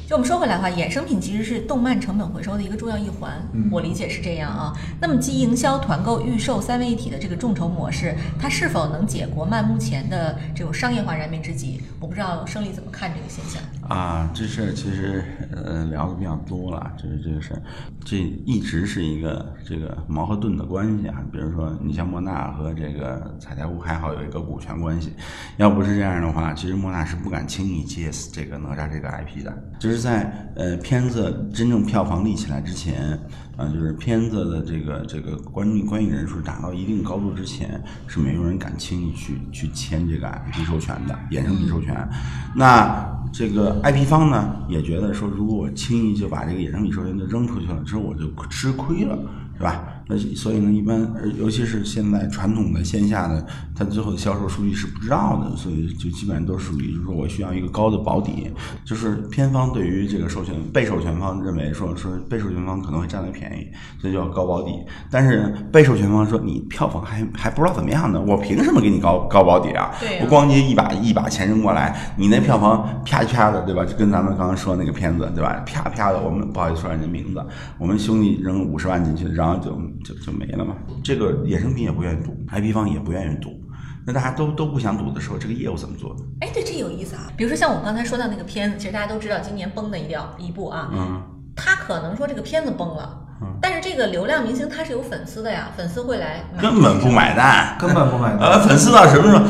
[0.09, 4.73] 就我们说回来的话，衍生品其实是动漫成本回收的一个重要一环，嗯我理解是这样啊。
[4.99, 11.79] 那么，集营销、团购、预售三位一体的这个众筹模式，它是否能解国漫目前的这种商业化燃眉之急？
[11.99, 13.61] 我不知道胜利怎么看这个现象。
[13.87, 15.23] 啊，这事儿其实
[15.55, 17.61] 呃聊的比较多了，就是这个事儿，
[18.03, 21.21] 这一直是一个这个矛和盾的关系啊。
[21.31, 25.13] 比如说，你像莫纳和这个彩条屋还好有一个股权关系，
[25.57, 29.55] 要不是这样的话，其实莫纳是不敢轻易接死这个哪吒这个 IP 的。
[29.79, 33.19] 就是在呃片子真正票房立起来之前，
[33.57, 42.07] 啊、就是片子的这个这个观观影人数达到一定高度之前，是没有人敢轻易去去签这个 IP 授权的衍生品授权。
[42.55, 49.17] 那这个 IP 方呢，也觉得说，如果我轻易就把这个衍生品授权就扔出去了，之后我就吃亏了，
[49.57, 49.83] 是吧？
[50.11, 53.45] 那所以呢，一般呃尤其是现在传统的线下的，
[53.75, 58.49] 它最后的销售数据是不知道的，所以就基本上都属于就是说我需要一个高的保底，
[58.83, 63.67] 就是偏方对于这个授权被授权方认为说说被授权方可能会占了便宜，
[64.01, 64.71] 所以就要高保底。
[65.11, 69.91] 但是被授权方说你票房还还不知道怎么样呢，我凭什么给你高高保底啊？
[70.21, 73.85] 我咣叽一把一把钱扔过来，你那票房啪啪的，对吧？
[73.85, 75.63] 就跟咱们刚刚说那个片子，对吧？
[75.67, 77.45] 啪啪的，我们不好意思说人家名字，
[77.77, 80.75] 我们兄弟扔五十万进去，然后就就就没了嘛。
[81.03, 83.59] 这个衍生品也不愿意赌，IP 方也不愿意赌，
[84.05, 86.15] 那大家都都不想赌的时候，这个业务怎么做？
[86.41, 87.27] 哎，对，这有意思啊。
[87.37, 91.21] 比如说像我们刚才说到那个片子，其实大家都知道今年崩的一掉一部啊，嗯，
[91.55, 93.17] 他可能说这个片子崩了，
[93.61, 98.39] 但是这个流量明星他是有粉丝的呀，粉丝会来根本不买单， 根本不买单。
[98.51, 99.45] 呃，粉丝到什么时候？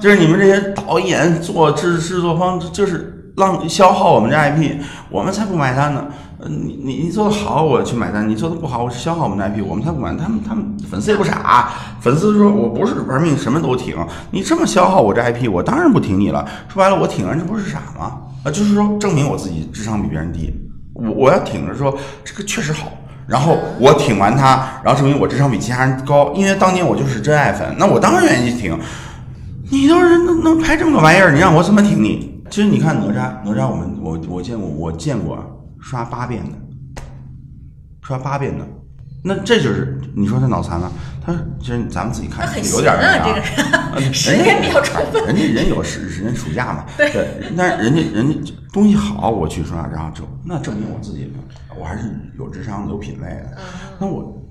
[0.00, 6.06] 就是你们这些导演、做制制作方，就是浪消耗我们这 IP，我们才不买单呢。
[6.48, 10.16] 你你你做的好，我去买单；你做的不好，我是消耗我们的 IP，我们才不管。
[10.16, 13.96] 他们他们粉丝也不傻，粉丝说我不是玩命什么都挺，
[14.30, 16.44] 你这么消耗我这 IP，我当然不挺你了。
[16.68, 18.18] 说白了，我挺人这不是傻吗？
[18.44, 20.52] 啊，就是说证明我自己智商比别人低，
[20.94, 22.92] 我我要挺着说这个确实好。
[23.24, 28.76] 然后我挺完他，然后证明我智商比其他人高，因为当年我就是真爱粉，那我当然愿意挺。
[29.70, 32.42] 你都是能能拍这么个玩意儿，你让我怎么挺你？
[32.50, 35.42] 其实你看哪吒，哪吒我们我我见过，我见过啊
[35.82, 37.02] 刷八遍的，
[38.02, 38.66] 刷八遍的，
[39.22, 40.90] 那这就是你说他脑残了，
[41.20, 43.40] 他其实咱们自己看有点儿那这个
[43.76, 51.30] 啊时间比较充分人家人有时人暑假嘛，对，但是人家人家东西好，我去刷，然后就那证明我自己
[51.78, 53.58] 我还是有智商、有品位的。
[53.98, 54.41] 那我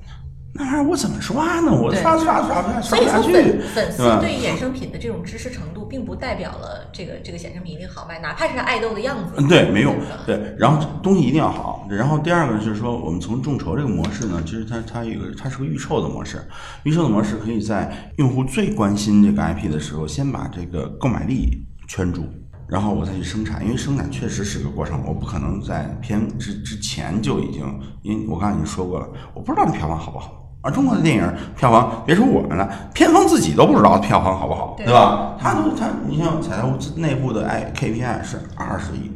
[0.54, 1.72] 那玩意儿我怎么刷呢？
[1.72, 9.36] 我对刷刷刷刷刷所以说不下去粉，粉丝对衍生品的这种知识程度，并不代表了这个这个衍生品一定好卖，哪怕是它爱豆的样子。
[9.38, 9.96] 嗯，对，没用。
[10.26, 11.88] 对，然后东西一定要好。
[11.90, 16.46] 然后第二个就是说，我们从众筹这个模式呢，其实它它有一个它是个预售的模式。
[16.84, 22.26] 预售的模式可以在用户最关心这个 IP 的时候，先把这个购买力圈住，
[22.68, 23.64] 然后我再去生产。
[23.64, 27.64] 因为生产确实是个过程，我不可能在片之之前就已经，
[28.02, 30.40] 因为我刚才已经说过了，我不知道这票房好不好。
[30.62, 35.36] 而中国的电影票房，别说我们了，片方自己都不知道票房好不好，对对吧？
[35.39, 39.12] 他都他，你像彩头内部的哎 KPI 是二十亿，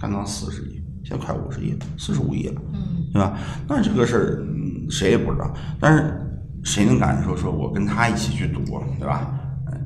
[0.00, 3.36] 干到四十亿，现在快五十亿了，四十五亿了，嗯，对吧？
[3.68, 4.56] 那这个事儿、嗯
[4.90, 6.14] 谁也不知道，但是
[6.64, 8.60] 谁能敢说说我跟他一起去赌，
[8.98, 9.30] 对吧？
[9.70, 9.78] 嗯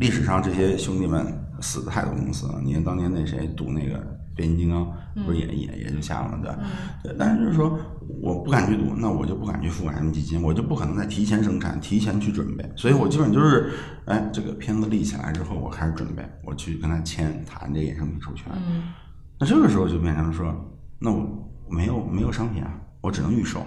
[0.00, 1.24] 历史上这些兄弟们
[1.60, 4.92] 死的太多公司了，你看当年那谁赌那个变形金刚，
[5.24, 6.58] 不是也也也就下了嘛，对吧？
[7.02, 7.78] 对，但是就是说
[8.20, 13.72] 我不敢去赌，那我就不敢去付 M 基金，我就不可能再提前生产、提前去准备，所以我基本就是，
[14.06, 18.46] 哎，这个片子立起来之后，我开始准备，我去跟他签谈这衍生品授权。
[18.54, 18.92] 嗯，
[19.38, 20.52] 那这个时候就变成说，
[20.98, 21.26] 那我
[21.68, 23.64] 没有没有商品啊，我只能预售，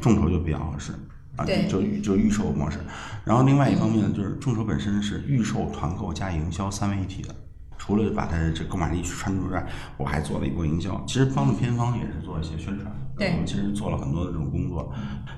[0.00, 0.92] 众筹就比较合适
[1.36, 2.78] 啊，对就就就预售模式。
[3.24, 7.34] 然后另外一方面呢，就是众筹本身是预售、团购加营销三位一体的。
[7.86, 9.64] 除了把它这购买力去传出之外，
[9.96, 11.00] 我还做了一波营销。
[11.06, 14.92] 其实帮助片方也是做一些宣传，对我们其实做了很多的这种工作，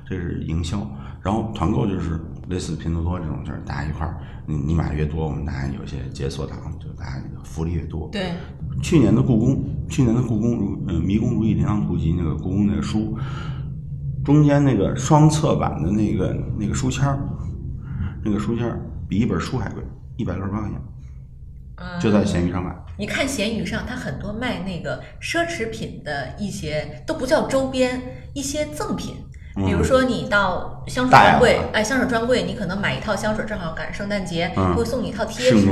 [0.09, 0.81] 这是营销。
[1.21, 8.09] 然后团购就是类似拼多多这种，就是大家一块儿，你你买的越多，我们大家有些解锁档，就大家福利越多。
[8.11, 8.33] 对，
[8.83, 13.19] 去年的故宫，去年的故宫如呃《迷宫如意琳琅图集》那个故宫那个书，
[14.25, 17.19] 中间那个双侧版的那个那个书签儿，
[18.25, 19.83] 那个书签儿比一本书还贵，
[20.17, 20.83] 一百六十八块钱，嗯
[22.01, 22.75] 就在闲鱼上买。
[22.97, 28.01] 你看闲鱼上，它很多卖那个奢侈品的一些都不叫周边，
[28.35, 29.17] 一些赠品。
[29.55, 35.67] 比如说你到香水专柜哎，香水专柜，你可能买一套香水，正好赶上圣诞节，嗯会送你一套贴纸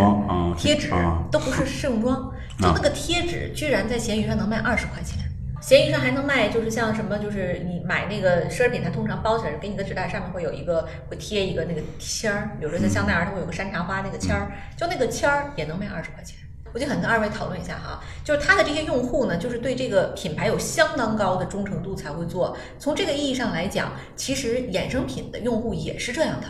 [0.57, 5.19] 贴纸啊都不是试用装， 就那个贴纸居然在闲鱼上能卖二十块钱。
[5.67, 16.39] 闲鱼上还能卖，就是像什么，就是你买那个奢侈品，它通常包起来给你的纸袋，上面会有一个会贴一个那个签儿，比如说像香奈儿，它会有个山茶花那个签儿，就那个签儿也能卖二十块钱。
[16.73, 22.57] 我就想跟二位讨论一下哈，就是它的这些用户呢，就是对这个品牌有相当高的忠诚度才会做。
[22.79, 26.47] 从这个意义上来讲，其实衍生品的用户也是这样的。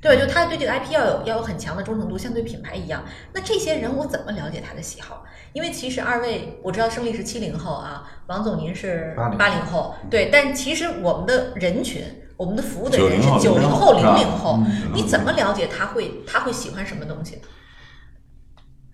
[0.00, 0.22] 对吧？
[0.22, 3.04] 就他对这个 IP 要有要有很强的忠诚度，像对品牌一样。
[3.32, 5.24] 那这些人我怎么了解他的喜好？
[5.52, 10.28] 因为其实二位我知道胜利是七零后啊，王总您是80八零后，对。
[10.30, 12.04] 但其实我们的人群，
[12.36, 17.42] 我们的服务的人90后是九零后、零零后嗯，你怎么了解他会他会喜欢什么东西呢？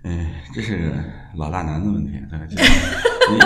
[0.05, 0.85] 哎，这是个
[1.37, 2.63] 老大难的问题，对，这
[3.33, 3.39] 你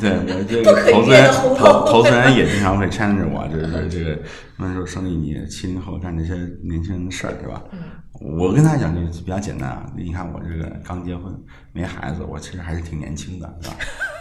[0.00, 4.18] 对我这个投资人投投资人也经常会 challenge 我，就是这个
[4.56, 7.62] 那时候生意你七零后干这些年轻人的事儿，对吧？
[7.72, 7.78] 嗯
[8.20, 11.34] 我跟他讲就比较简单啊，你看我这个刚结婚
[11.72, 13.76] 没孩子，我其实还是挺年轻的，对吧？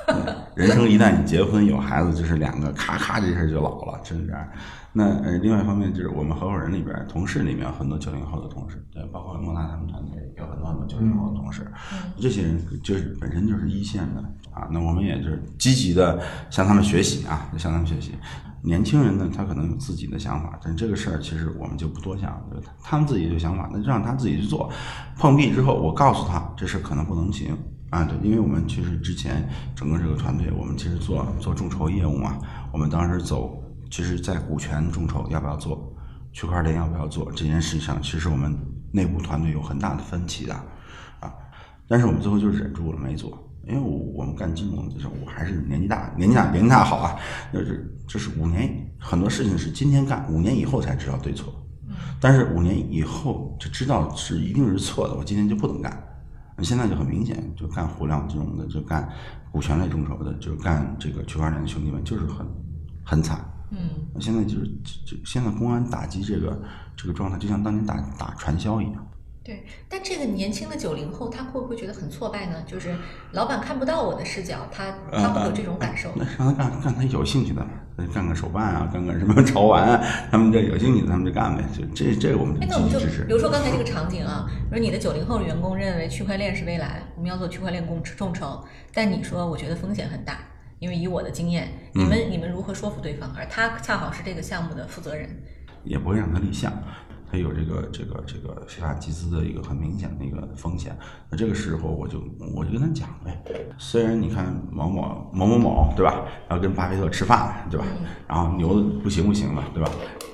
[0.56, 4.48] 人生一旦你结婚有孩子，就是两个咔咔这事儿就老了，真是这样。
[4.96, 11.66] 那呃，另外一方面就是我们合伙人里边、同事里面有很多九零后的同事，对，包括莫娜他们团队有很多很多九零后的同事，
[12.20, 14.68] 这些人就是本身就是一线的啊。
[14.72, 18.14] 那我们也就是积极的向他们学习啊，向他们学习。
[18.62, 24.72] 年轻人呢，他可能有自己的想法，但这个事儿其实我们就不多想，就是他们自己有想法，那就让他自己去做。
[25.18, 27.58] 碰壁之后，我告诉他这事可能不能行
[27.94, 32.40] 啊，对，因为我们其实之前整个这个团队，我们其实做做众筹业务嘛，
[32.72, 35.96] 我们当时走，其实，在股权众筹要不要做，
[36.32, 38.58] 区块链要不要做这件事上，其实我们
[38.92, 40.56] 内部团队有很大的分歧的
[41.20, 41.32] 啊，
[41.88, 43.38] 但是我们最后就忍住了没做。
[43.68, 47.16] 因为我我们干金融，就是我还是年纪大，年纪大年纪大好啊，
[47.54, 51.54] 就是就是五年很多事情是今天干，五年以后才知道对错，
[52.20, 55.96] 但是五年以后就知道是一定是错的，我今天就不能干。
[56.64, 59.08] 现在就很明显，就干互联网金融的，就干
[59.52, 62.48] 股权类众筹的，就干这个区块链的兄弟们，就是很
[63.04, 63.44] 很惨。
[63.72, 63.80] 嗯，
[64.20, 64.68] 现在就是
[65.06, 66.62] 就现在公安打击这个
[66.96, 69.08] 这个状态，就像当年打打传销一样。
[69.44, 72.64] 对，但这个年轻的九零后，他会不会觉得很挫败呢？
[72.66, 72.96] 就是
[73.34, 76.10] 老板看不到我的视角，他他会有这种感受。
[76.16, 77.68] 那让他干干他有兴趣的，
[78.14, 80.02] 干个手办啊，干个什么 潮玩，
[80.32, 81.64] 他们这有兴趣的，他们就干呗。
[81.78, 83.26] 就这这个我们支持。
[83.26, 90.38] 比如说刚才这个场景啊，比如你的九零后员工认为区块链是未来，我们要做区块链共众筹，但你说我觉得风险很大，
[90.80, 93.30] 因为以我的经验，你们你们如何说服对方？
[93.38, 95.30] 而他恰好是这个项目的负责人，
[95.84, 96.72] 也不会让他立项。
[97.34, 100.96] 他有这个这个这个非法集资的一个很明显的一个风险，
[101.32, 102.24] 那这个时候我就
[102.56, 103.44] 我就跟他讲呗，
[103.80, 107.88] 虽然你看某某某某某对吧，然后跟巴菲特吃饭对吧，
[108.28, 109.90] 然后牛的不行不行了对吧，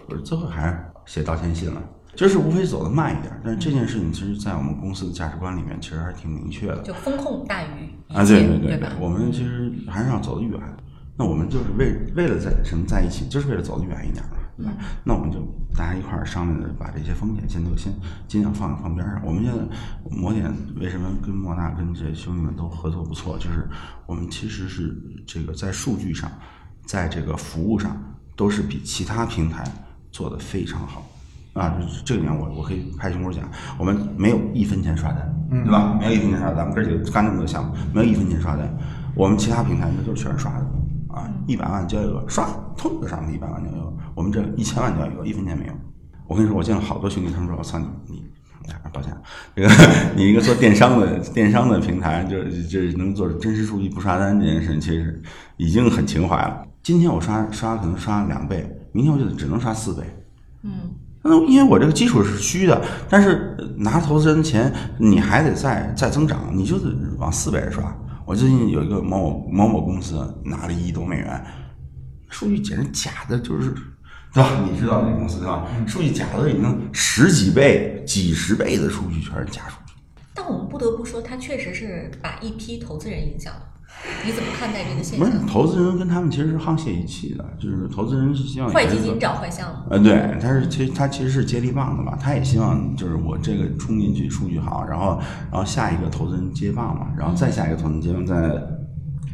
[0.10, 1.82] 不是最后还是写道歉信了，
[2.16, 10.60] 就是无非走的慢一点，但是这件事情其实在我们公司的价值观里面其实还是挺明确的，就风控大于啊对对对对，我们其实还是要走得远，
[11.16, 14.32] 那我们就是为为了在什么在一起，就是为了走得远一点嘛。
[15.04, 15.40] 那我们就
[15.76, 17.94] 大家一块儿商量着，把这些风险先都先
[18.28, 19.22] 尽量放放边上。
[19.26, 19.60] 我们现在
[20.10, 23.38] 摩点为什么跟莫纳跟这兄弟们都合作不错？
[23.38, 23.68] 就是
[24.06, 24.96] 我们其实是
[25.26, 26.30] 这个在数据上，
[26.86, 27.96] 在这个服务上
[28.36, 29.64] 都是比其他平台
[30.12, 31.06] 做的非常好
[31.54, 31.76] 啊！
[32.06, 35.98] 这个点我我可以拍胸脯讲，我们没有一分钱刷单，对吧？
[36.00, 38.68] 没有一分钱刷单，咱们哥几个干这么多项目，没有一分钱刷单。
[39.16, 40.66] 我们其他平台那都是全是刷的
[41.14, 43.94] 啊，一百万交易额刷，通就上去一百万交易额。
[44.20, 45.74] 我们这一千万交易额一分钱没有。
[46.28, 48.22] 我跟你说，我见了好多兄弟，他们说：“我操你你，
[48.92, 49.16] 抱歉，
[49.56, 49.70] 这个
[50.14, 55.24] 你一个做电商的电商的平台，就就能做真实数据不刷单这件事，其实
[55.56, 56.68] 已经很情怀了。
[56.84, 60.04] 今天我刷刷可能刷两倍，明天我就只能刷四倍。
[60.64, 60.92] 嗯，
[61.24, 67.98] 那因为我这个基础是虚的，但是拿投资人的钱，你还得再再增长，你就得往四倍刷。
[68.26, 71.42] 我最近有一个某某某某公司拿了一亿多美元，
[72.28, 73.74] 数据简直假的，就是。
[74.34, 74.50] 对吧？
[74.70, 75.66] 你知道这公司对吧？
[75.88, 79.94] 数据假的已经十几倍、几十倍的数据全是假数据。
[80.34, 83.62] 但我们不得不说，它确实是把一批投资人影响了。
[84.24, 85.20] 你怎么看待这个现象？
[85.20, 89.76] 不是，投资人跟他们其实是沆瀣一气的，就是投资人是希望坏基金找坏项目。
[89.90, 95.20] 呃，对，他是其实他其实是接力棒的嘛，他也希望就是我这个冲进去数据好，然后
[95.52, 98.79] 然后下一个投资人接棒嘛，然后再下一个投资人接棒再。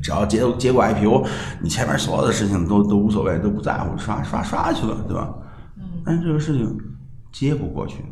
[0.05, 1.25] 只要结结过 IPO，
[1.63, 5.33] 你前面所有的事情都都无所谓，都不在乎，刷刷刷去了，对吧？
[5.77, 5.83] 嗯。
[6.05, 6.77] 但是这个事情
[7.31, 8.05] 接不过去。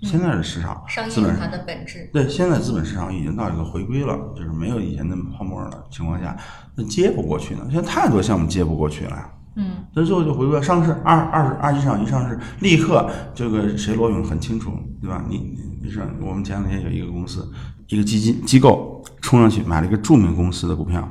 [0.00, 2.08] 现在的市场，资本它的本质。
[2.14, 6.34] 对，现在资本市场已经到一个回归了，就是没有以前那么泡沫的情况下，
[6.74, 7.66] 那接不过去呢。
[7.70, 9.30] 现在太多项目接不过去了。
[9.56, 9.84] 嗯。
[9.94, 14.72] 那最后就回归上市，二二十二级市场一上市，立刻这个谁罗永很清楚，
[15.02, 15.22] 对吧？
[15.28, 17.46] 你你说我们前两天有一个公司，
[17.88, 19.04] 一个基金机构。
[19.24, 21.10] 冲上去买了一个著名公司的股票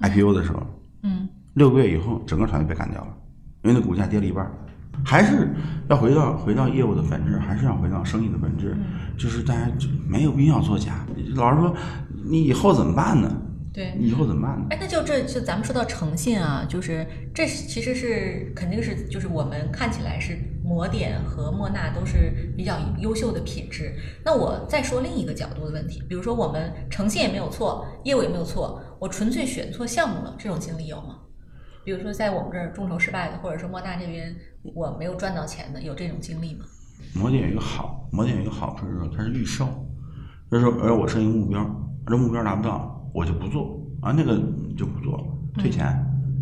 [0.00, 0.62] ，IPO 的时候，
[1.04, 3.08] 嗯，六个月以后，整个团队被干掉了，
[3.62, 4.46] 因为那股价跌了一半。
[5.02, 5.54] 还是
[5.88, 8.76] 要回到回到业务的本质，还是要回到生意的本质，
[9.16, 11.06] 就是大家就没有必要作假。
[11.34, 11.74] 老实说，
[12.28, 13.34] 你以后怎么办呢？
[13.72, 14.66] 对，以后怎么办呢？
[14.70, 23.94] 哎，那就这就咱们说到诚信啊，就是这其实是肯定是就是我们看起来是摩点和莫纳都是比较优秀的品质。
[24.24, 31.20] 那我再说另一个角度的问题，比如说我们诚信也没有错，业务也没有错，我纯粹选错项目了，这种经历有吗？
[31.84, 34.34] 比如说在我们这儿众筹失败的，或者说莫纳这边
[34.74, 36.64] 我没有赚到钱的，有这种经历吗？
[37.14, 39.66] 摩点有一个好，摩点有一个好处是说它是预售，
[40.50, 41.64] 就是说，而我设一个目标，
[42.06, 42.92] 这目标达不到。
[43.14, 44.36] 我就不做啊，那个
[44.76, 45.24] 就不做了，
[45.54, 45.86] 退钱，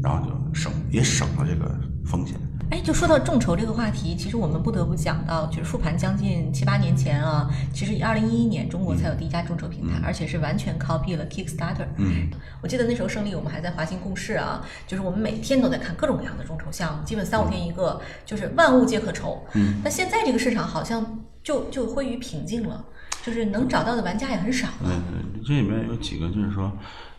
[0.03, 1.73] 然后就省也省了这个
[2.05, 2.37] 风险。
[2.75, 11.87] 哎，就说到众筹这个话题，其实我们不得不讲到，就是复盘将近七八年前啊，其实二零一一年中国才有第一家众筹平台，而且是完全 copy 了 Kickstarter。
[11.99, 12.29] 嗯，
[12.61, 19.41] 我记得那时候胜利我们还在华兴共事啊，就是我们每天都在看各种各样的众筹项目，基本三五天一个，就是万物皆可筹。
[19.55, 22.85] 嗯，那现在这个市场好像就就归于平静了，
[23.23, 24.91] 就是能找到的玩家也很少了。
[24.91, 26.73] 嗯，这里面有几个就是说。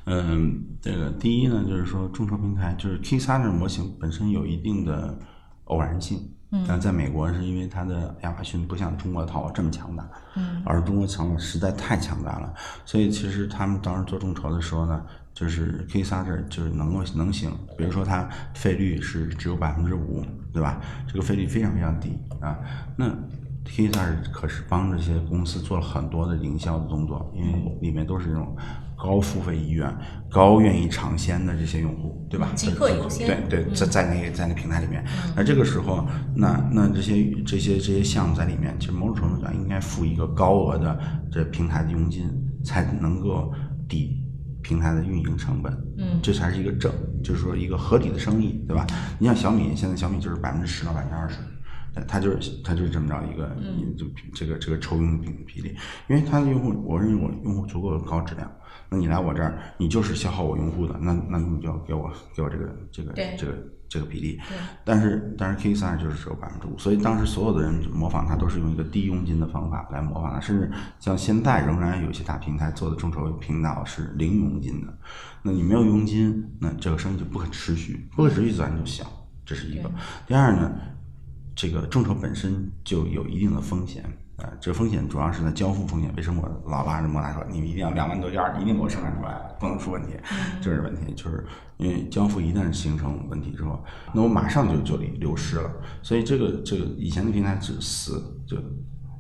[0.08, 5.18] 嗯，这个第一呢，就是说众筹平台就是 Kickstarter 模型本身有一定的
[5.66, 12.54] 偶然性，嗯，但在美国是因为它的亚马逊不像中国的淘宝这么强大，嗯，而中国强大实在太强大了，
[12.86, 20.82] 所以其实他们当时做众筹的时候呢，就是 Kickstarter 就是能够能行，比如说它费率是只有百分之五，对吧？
[21.08, 22.58] 这个费率非常非常低啊，
[22.96, 23.14] 那。
[23.66, 28.56] Kickstarter 可是帮这些公司做了很多的营销的动作，因为里面都是这种
[29.06, 29.88] 高付费意愿、
[30.32, 32.50] 高愿意尝鲜的这些用户，对吧？
[32.56, 33.28] 即刻优先。
[33.48, 41.00] 对对，在在那个在那平台里面，那这个时候，那那这些这些这些项目在里面，其实某种程度上应该付一个高额的
[41.32, 42.28] 这平台的佣金，
[42.64, 43.54] 才能够
[43.88, 44.24] 抵
[44.64, 45.72] 平台的运营成本。
[46.00, 46.92] 嗯，这才是一个正，
[47.24, 48.88] 就是说一个合理的生意，对吧？
[49.20, 51.36] 你像小米，现在小米就是百分之十到百分之二十。
[52.10, 53.56] 它就是它就是这么着一个，
[53.98, 55.74] 就这个这个抽佣比比例，
[56.10, 58.52] 因为它的用户，我认为我用户足够高质量，
[58.96, 63.54] 那你来我这儿，你就是消耗我用户的，那那你就要给我给我这个这个这个
[63.90, 64.40] 这个比例。
[64.86, 74.98] 但是但是 K 三就是只有百分之五，所以当时所有的人模仿它都是用一个低佣金的方法来模仿它，甚至像现在仍然有些大平台做的众筹频道是零佣金的，
[75.42, 79.06] 那你没有佣金，那这个生意就不可持续，不可持续自然就小，
[79.46, 79.92] 这是一个。
[80.26, 80.72] 第二呢？
[81.58, 84.04] 这个众筹本身就有一定的风险
[84.38, 86.14] 啊，这风险主要是在交付风险。
[86.18, 90.14] 为什么我老拉着莫大说，你们一定要两万多件一定给我生产出来，不能出问题，
[90.62, 91.14] 这是问题。
[91.14, 91.46] 就是
[91.78, 93.82] 因为交付一旦形成问题之后，
[94.14, 95.72] 那我马上就就得流失了。
[96.02, 98.58] 所以这个这个以前的平台只死，就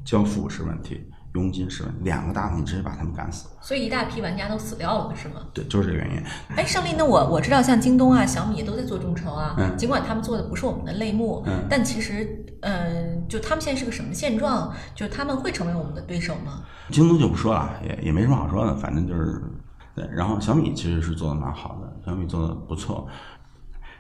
[0.03, 1.01] 交付是问题。
[1.35, 5.41] 佣金是两个大问题，直接把他们赶死，所以一大批玩家都死掉了，是吗？
[5.53, 6.23] 对，就是这个原因。
[6.55, 14.73] 哎，胜利，那我我知道，像京东啊、小米都在做众筹啊，尽管他们做的不是我们的类目，嗯，但其实，嗯，就他们现在是个什么现状？
[14.95, 16.63] 就他们会成为我们的对手吗？
[16.89, 19.41] 京东就不说了，也也没什么好说的，反正就是，
[19.93, 20.07] 对。
[20.13, 23.07] 然后小米其实是做的蛮好的，小米做的不错。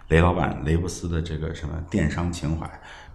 [0.09, 2.69] 雷老板雷布斯的这个什么电商情怀。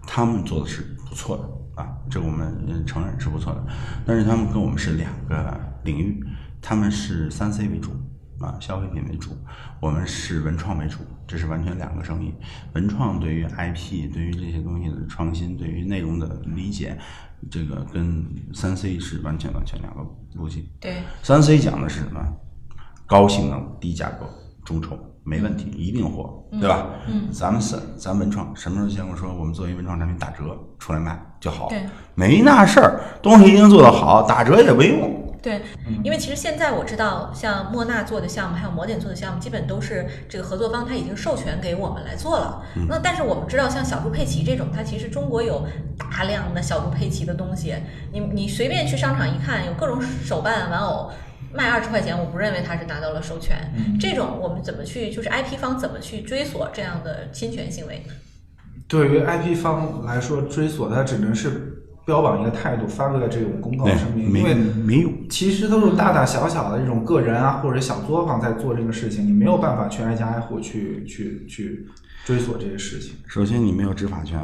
[0.07, 3.64] 他们做的是不错的啊，这个我们承认是不错的，
[4.05, 6.24] 但是他们跟我们是两个领域，
[6.61, 7.90] 他们是三 C 为主
[8.40, 9.36] 啊，消费品为主，
[9.80, 12.34] 我们是文创为主，这是完全两个生意。
[12.74, 16.98] 文创对于 IP，对于这些东西的创新，对于内容的理解，
[17.51, 20.01] 这个跟三 C 是完全完全两个
[20.34, 20.66] 路径。
[20.80, 22.20] 对，三 C 讲的是什么？
[23.07, 24.28] 高性能、低价格、
[24.64, 24.98] 众筹。
[25.31, 26.89] 没问题，一定火，对吧？
[27.07, 31.68] 嗯，咱们是咱文创，什么时候见过说我们做一文创产品打折出来卖就好？
[31.68, 31.85] 对，
[32.16, 35.24] 没那事儿，东西一定做得好，打折也没用。
[35.41, 35.62] 对，
[36.03, 42.62] 因为其实现在我知道，像莫纳做的项目，还有魔点做的项目，基本都是这个合作方他已经授权给我们来做了。
[42.89, 45.64] 那但是我们知道，像小猪佩奇这种，它其实中国有
[45.97, 47.72] 大量的小猪佩奇的东西，
[48.12, 51.12] 你你随便去商场一看，有各种手办玩偶。
[51.53, 53.72] 卖二十块钱，我不认为他是拿到了授权。
[54.01, 58.03] 这种我们怎么去，就是 IP 方怎么去追索这样的侵权行为？
[58.86, 71.86] 对于 IP 方来说，追索它只能是标榜一个态度，发布的这种公告声明，因为没有，其实都是大大小小的这种个人啊或者小作坊在做这个事情，你没有办法去挨家挨户去去去
[72.24, 73.14] 追索这些事情。
[73.28, 74.40] 首先，你没有执法权，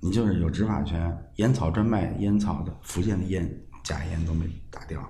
[0.00, 3.50] 你就是有执法权，烟草专卖烟草的，福建的烟
[3.82, 5.00] 假烟都没打掉。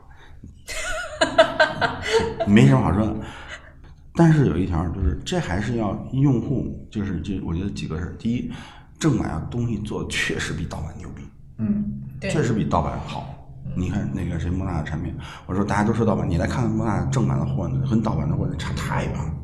[2.47, 3.15] 没什么好说的，
[4.15, 8.51] 但是有一条就是，这还是要用户，就是这，我觉得几个事第一，
[8.99, 11.23] 正版啊东西做的确实比盗版牛逼，
[11.59, 11.85] 嗯，
[12.21, 13.35] 确实比盗版好。
[13.77, 15.15] 你看那个谁莫纳的产品，
[15.47, 19.35] 我说大家都说盗版，你来看看莫纳正版的货呢，跟盗版的货差太远了。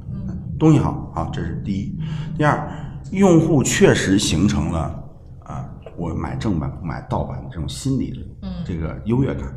[0.58, 1.98] 东西好，啊，这是第一。
[2.38, 2.68] 第二，
[3.10, 5.04] 用户确实形成了
[5.40, 9.52] 啊，我买正版不买盗版的这种心理的这个优越感。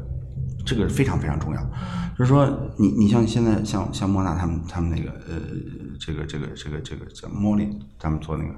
[0.68, 1.61] 这个非常非常重要，
[2.18, 2.45] 就是说，
[2.78, 5.39] 你你像现在像像莫娜他们他们那个呃，
[5.97, 8.51] 这个这个这个这个叫茉莉，他们做那个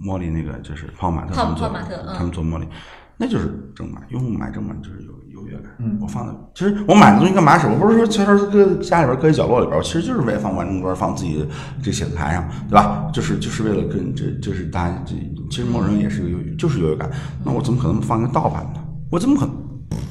[0.00, 1.68] 茉莉那个就是泡玛特他们做，
[2.16, 2.68] 他们做茉莉，
[3.16, 5.64] 那就是正版，用户买正版就是有优越感。
[5.80, 7.66] 嗯，我放的，其实我买的东西干嘛使？
[7.66, 11.44] 我不是说悄悄搁家里边搁一角落里边，我其实就是为了放万能桌，放自己
[11.82, 13.10] 这写字台上，对吧？
[13.12, 15.16] 就是就是为了跟这就是大家这
[15.50, 17.10] 其实某人也是有就是优越感。
[17.44, 18.80] 那我怎么可能放一个盗版呢？
[19.10, 19.63] 我怎么可能？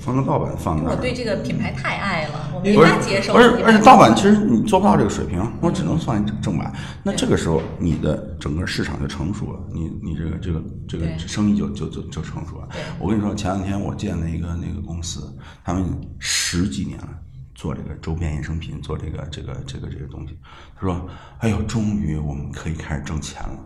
[0.04, 0.92] 放个盗版放那儿。
[0.92, 3.34] 我对这个品牌太爱了，我没法接受。
[3.34, 6.74] 不是，而且盗版其实你做不到这个水平，我只能算正正版。
[7.04, 12.68] 那这个时候你的整个市场就成熟了，你你这个这个这个生意就就就就成熟了。
[13.00, 15.34] 我跟你说，前两天我见了一个那个公司，
[15.64, 15.86] 他们
[16.20, 17.10] 十几年了。
[17.56, 20.38] 做这个周边衍生品，做这个这个这个这个东西，
[20.76, 23.58] 他说：“哎呦，终于我们可以开始挣钱了。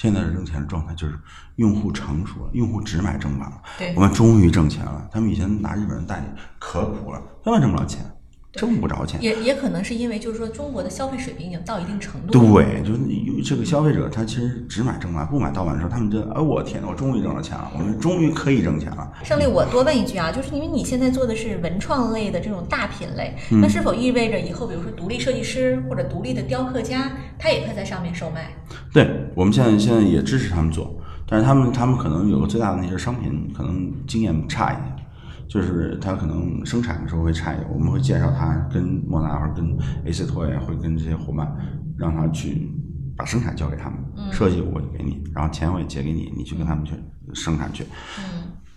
[0.00, 1.20] 现在的挣钱的状态就是
[1.56, 3.60] 用户成熟了，用户只买正版了。
[3.76, 5.06] 对我们终于挣钱了。
[5.12, 6.26] 他们以前拿日本人代理
[6.58, 8.00] 可苦了，根本挣不了钱，
[8.52, 9.22] 挣不着钱。
[9.22, 12.64] 也也可能是因为就是说中国的消费水平已经到一定程度了。
[12.64, 13.00] 对，就是
[13.44, 19.12] 这个消费者，他其实只买正版，不买盗版的时候，他们觉得，哎，我天，我终于挣着钱了，我们终于可以挣钱了。
[19.22, 28.50] 胜利，我多问一句啊，就是因为你现在做的是文创类的这种大品类，嗯那是否意味着以后，比如说独立设计师或者独立的雕刻家，他也可以在上面售卖？
[28.92, 30.92] 对我们现在现在也支持他们做，
[31.26, 34.96] 但是他们他们可能有个最大的那些商品可能经验差一点，
[35.50, 41.52] 就是他可能生产的时候会差一点，我们会介绍他跟莫纳或者跟 AC 托也会跟这些伙伴，
[41.98, 42.70] 让他去
[43.16, 43.98] 把生产交给他们，
[44.32, 46.92] 设计我就给你，然后钱我也结给你，你去跟他们去
[47.34, 47.84] 生产去。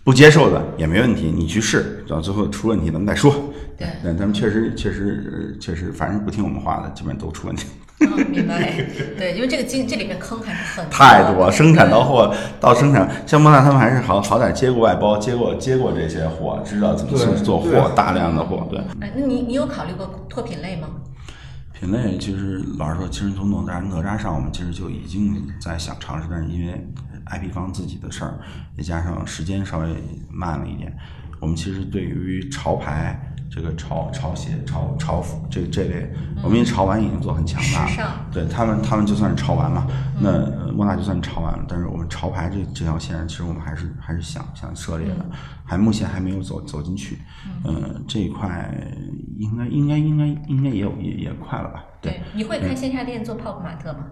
[0.02, 3.32] 不接受的也没问题，你去试，到最后出问题咱们再说。
[3.78, 7.68] 对但他们确实确实呃确实，反正不听我们话的，基本都出问题。
[8.00, 8.72] 嗯，明白。
[9.16, 18.78] 对，因为这个经这里面坑还是很太多，生产到货到生产，像莫纳他们还是好好歹接过外包，接过接过这些货，知道怎么去做货，大量的货，对。
[19.00, 20.88] 哎，那你你有考虑过拓品类吗？
[21.72, 26.72] 品类其实老实说，其实从哪吒哪吒上，我们其实就已经在想尝试，但是因为
[27.26, 28.38] IP 方自己的事儿，
[28.76, 29.88] 再加上时间稍微
[30.30, 30.96] 慢了一点，
[31.40, 36.10] 我们其实对于潮牌这个潮潮鞋、潮潮服这这类，
[36.42, 39.86] 我们因为潮玩已经做很强大了，对他们他们就算是潮玩嘛，
[40.20, 45.24] 那呃莫纳就算是潮玩了，但是我们潮牌这这条线上，其实我们还是还是想想涉猎的，
[45.64, 47.18] 还目前还没有走走进去，
[47.64, 48.68] 嗯，这一块
[49.38, 51.84] 应该应该应该应该也有也也快了吧？
[52.00, 54.06] 对，你会开线下店做泡泡玛特吗？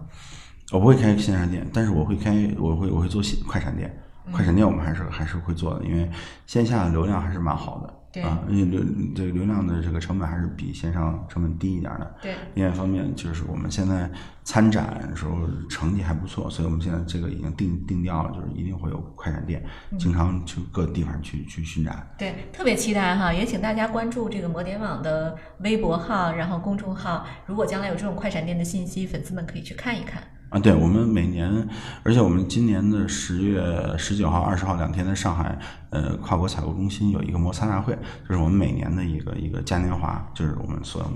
[0.71, 3.93] 我不会开线下店，但是我会开，我会我会做线快闪店。
[4.31, 6.09] 快闪店我们还是还是会做的，因为
[6.45, 7.93] 线下的流量还是蛮好的。
[8.13, 8.83] 对啊，因为流
[9.15, 12.15] 这个流量的这个成本还是比线上成本低一点的。
[12.21, 14.07] 对另外一方面就是我们现在
[14.43, 15.35] 参展的时候
[15.67, 19.65] 成绩还不错，所以我们现在这个已经定定调了，就是一定会有快闪店，
[19.97, 22.07] 经常去各地方去去巡展。
[22.15, 27.25] 对，特别期待哈，也请大家关注这个摩点网的微博号，然后公众号。
[27.47, 30.21] 如果将来有这种快闪店的信息，粉丝们可以去看一看。
[30.53, 31.67] 啊，对，我们每年，
[32.03, 33.59] 而且我们今年的十月
[33.97, 35.57] 十九号、二十号两天在上海，
[35.89, 37.97] 呃，跨国采购中心有一个摩擦大会，
[38.29, 41.09] 就是我们每年的一个一个嘉年华，就是我们所有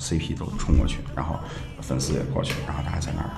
[0.00, 1.36] CP 都冲过去，然后
[1.82, 3.28] 粉丝也过去，然后大家在那儿。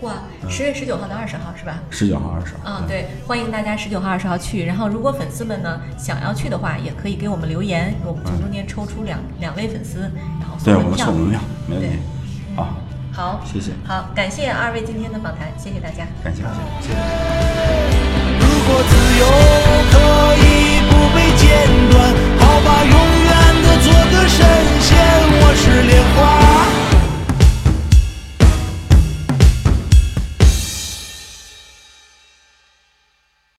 [0.00, 0.14] 哇，
[0.48, 1.78] 十月十九号到二十号是吧？
[1.90, 2.60] 十九号、二十号。
[2.64, 4.64] 嗯，对，欢迎大家十九号、二十号去。
[4.64, 10.00] 然后，如果粉丝们呢想要去的话，也可以给我们留言，我们从中间抽出两两位粉丝，
[10.40, 10.88] 然后送对，我。
[10.88, 12.56] 们送门票，没问题对。
[12.56, 12.76] 好，
[13.14, 13.70] 好，谢谢。
[13.86, 16.04] 好，感谢二位今天的访谈，谢谢大家。
[16.22, 16.42] 感谢，
[16.82, 16.94] 谢谢。
[18.40, 19.24] 如果自由
[19.92, 19.94] 可
[20.34, 21.46] 以不被剪
[21.92, 22.10] 断，
[22.40, 23.30] 好吧，永远
[23.62, 24.44] 的做个神
[24.80, 24.98] 仙，
[25.40, 26.83] 我是莲花。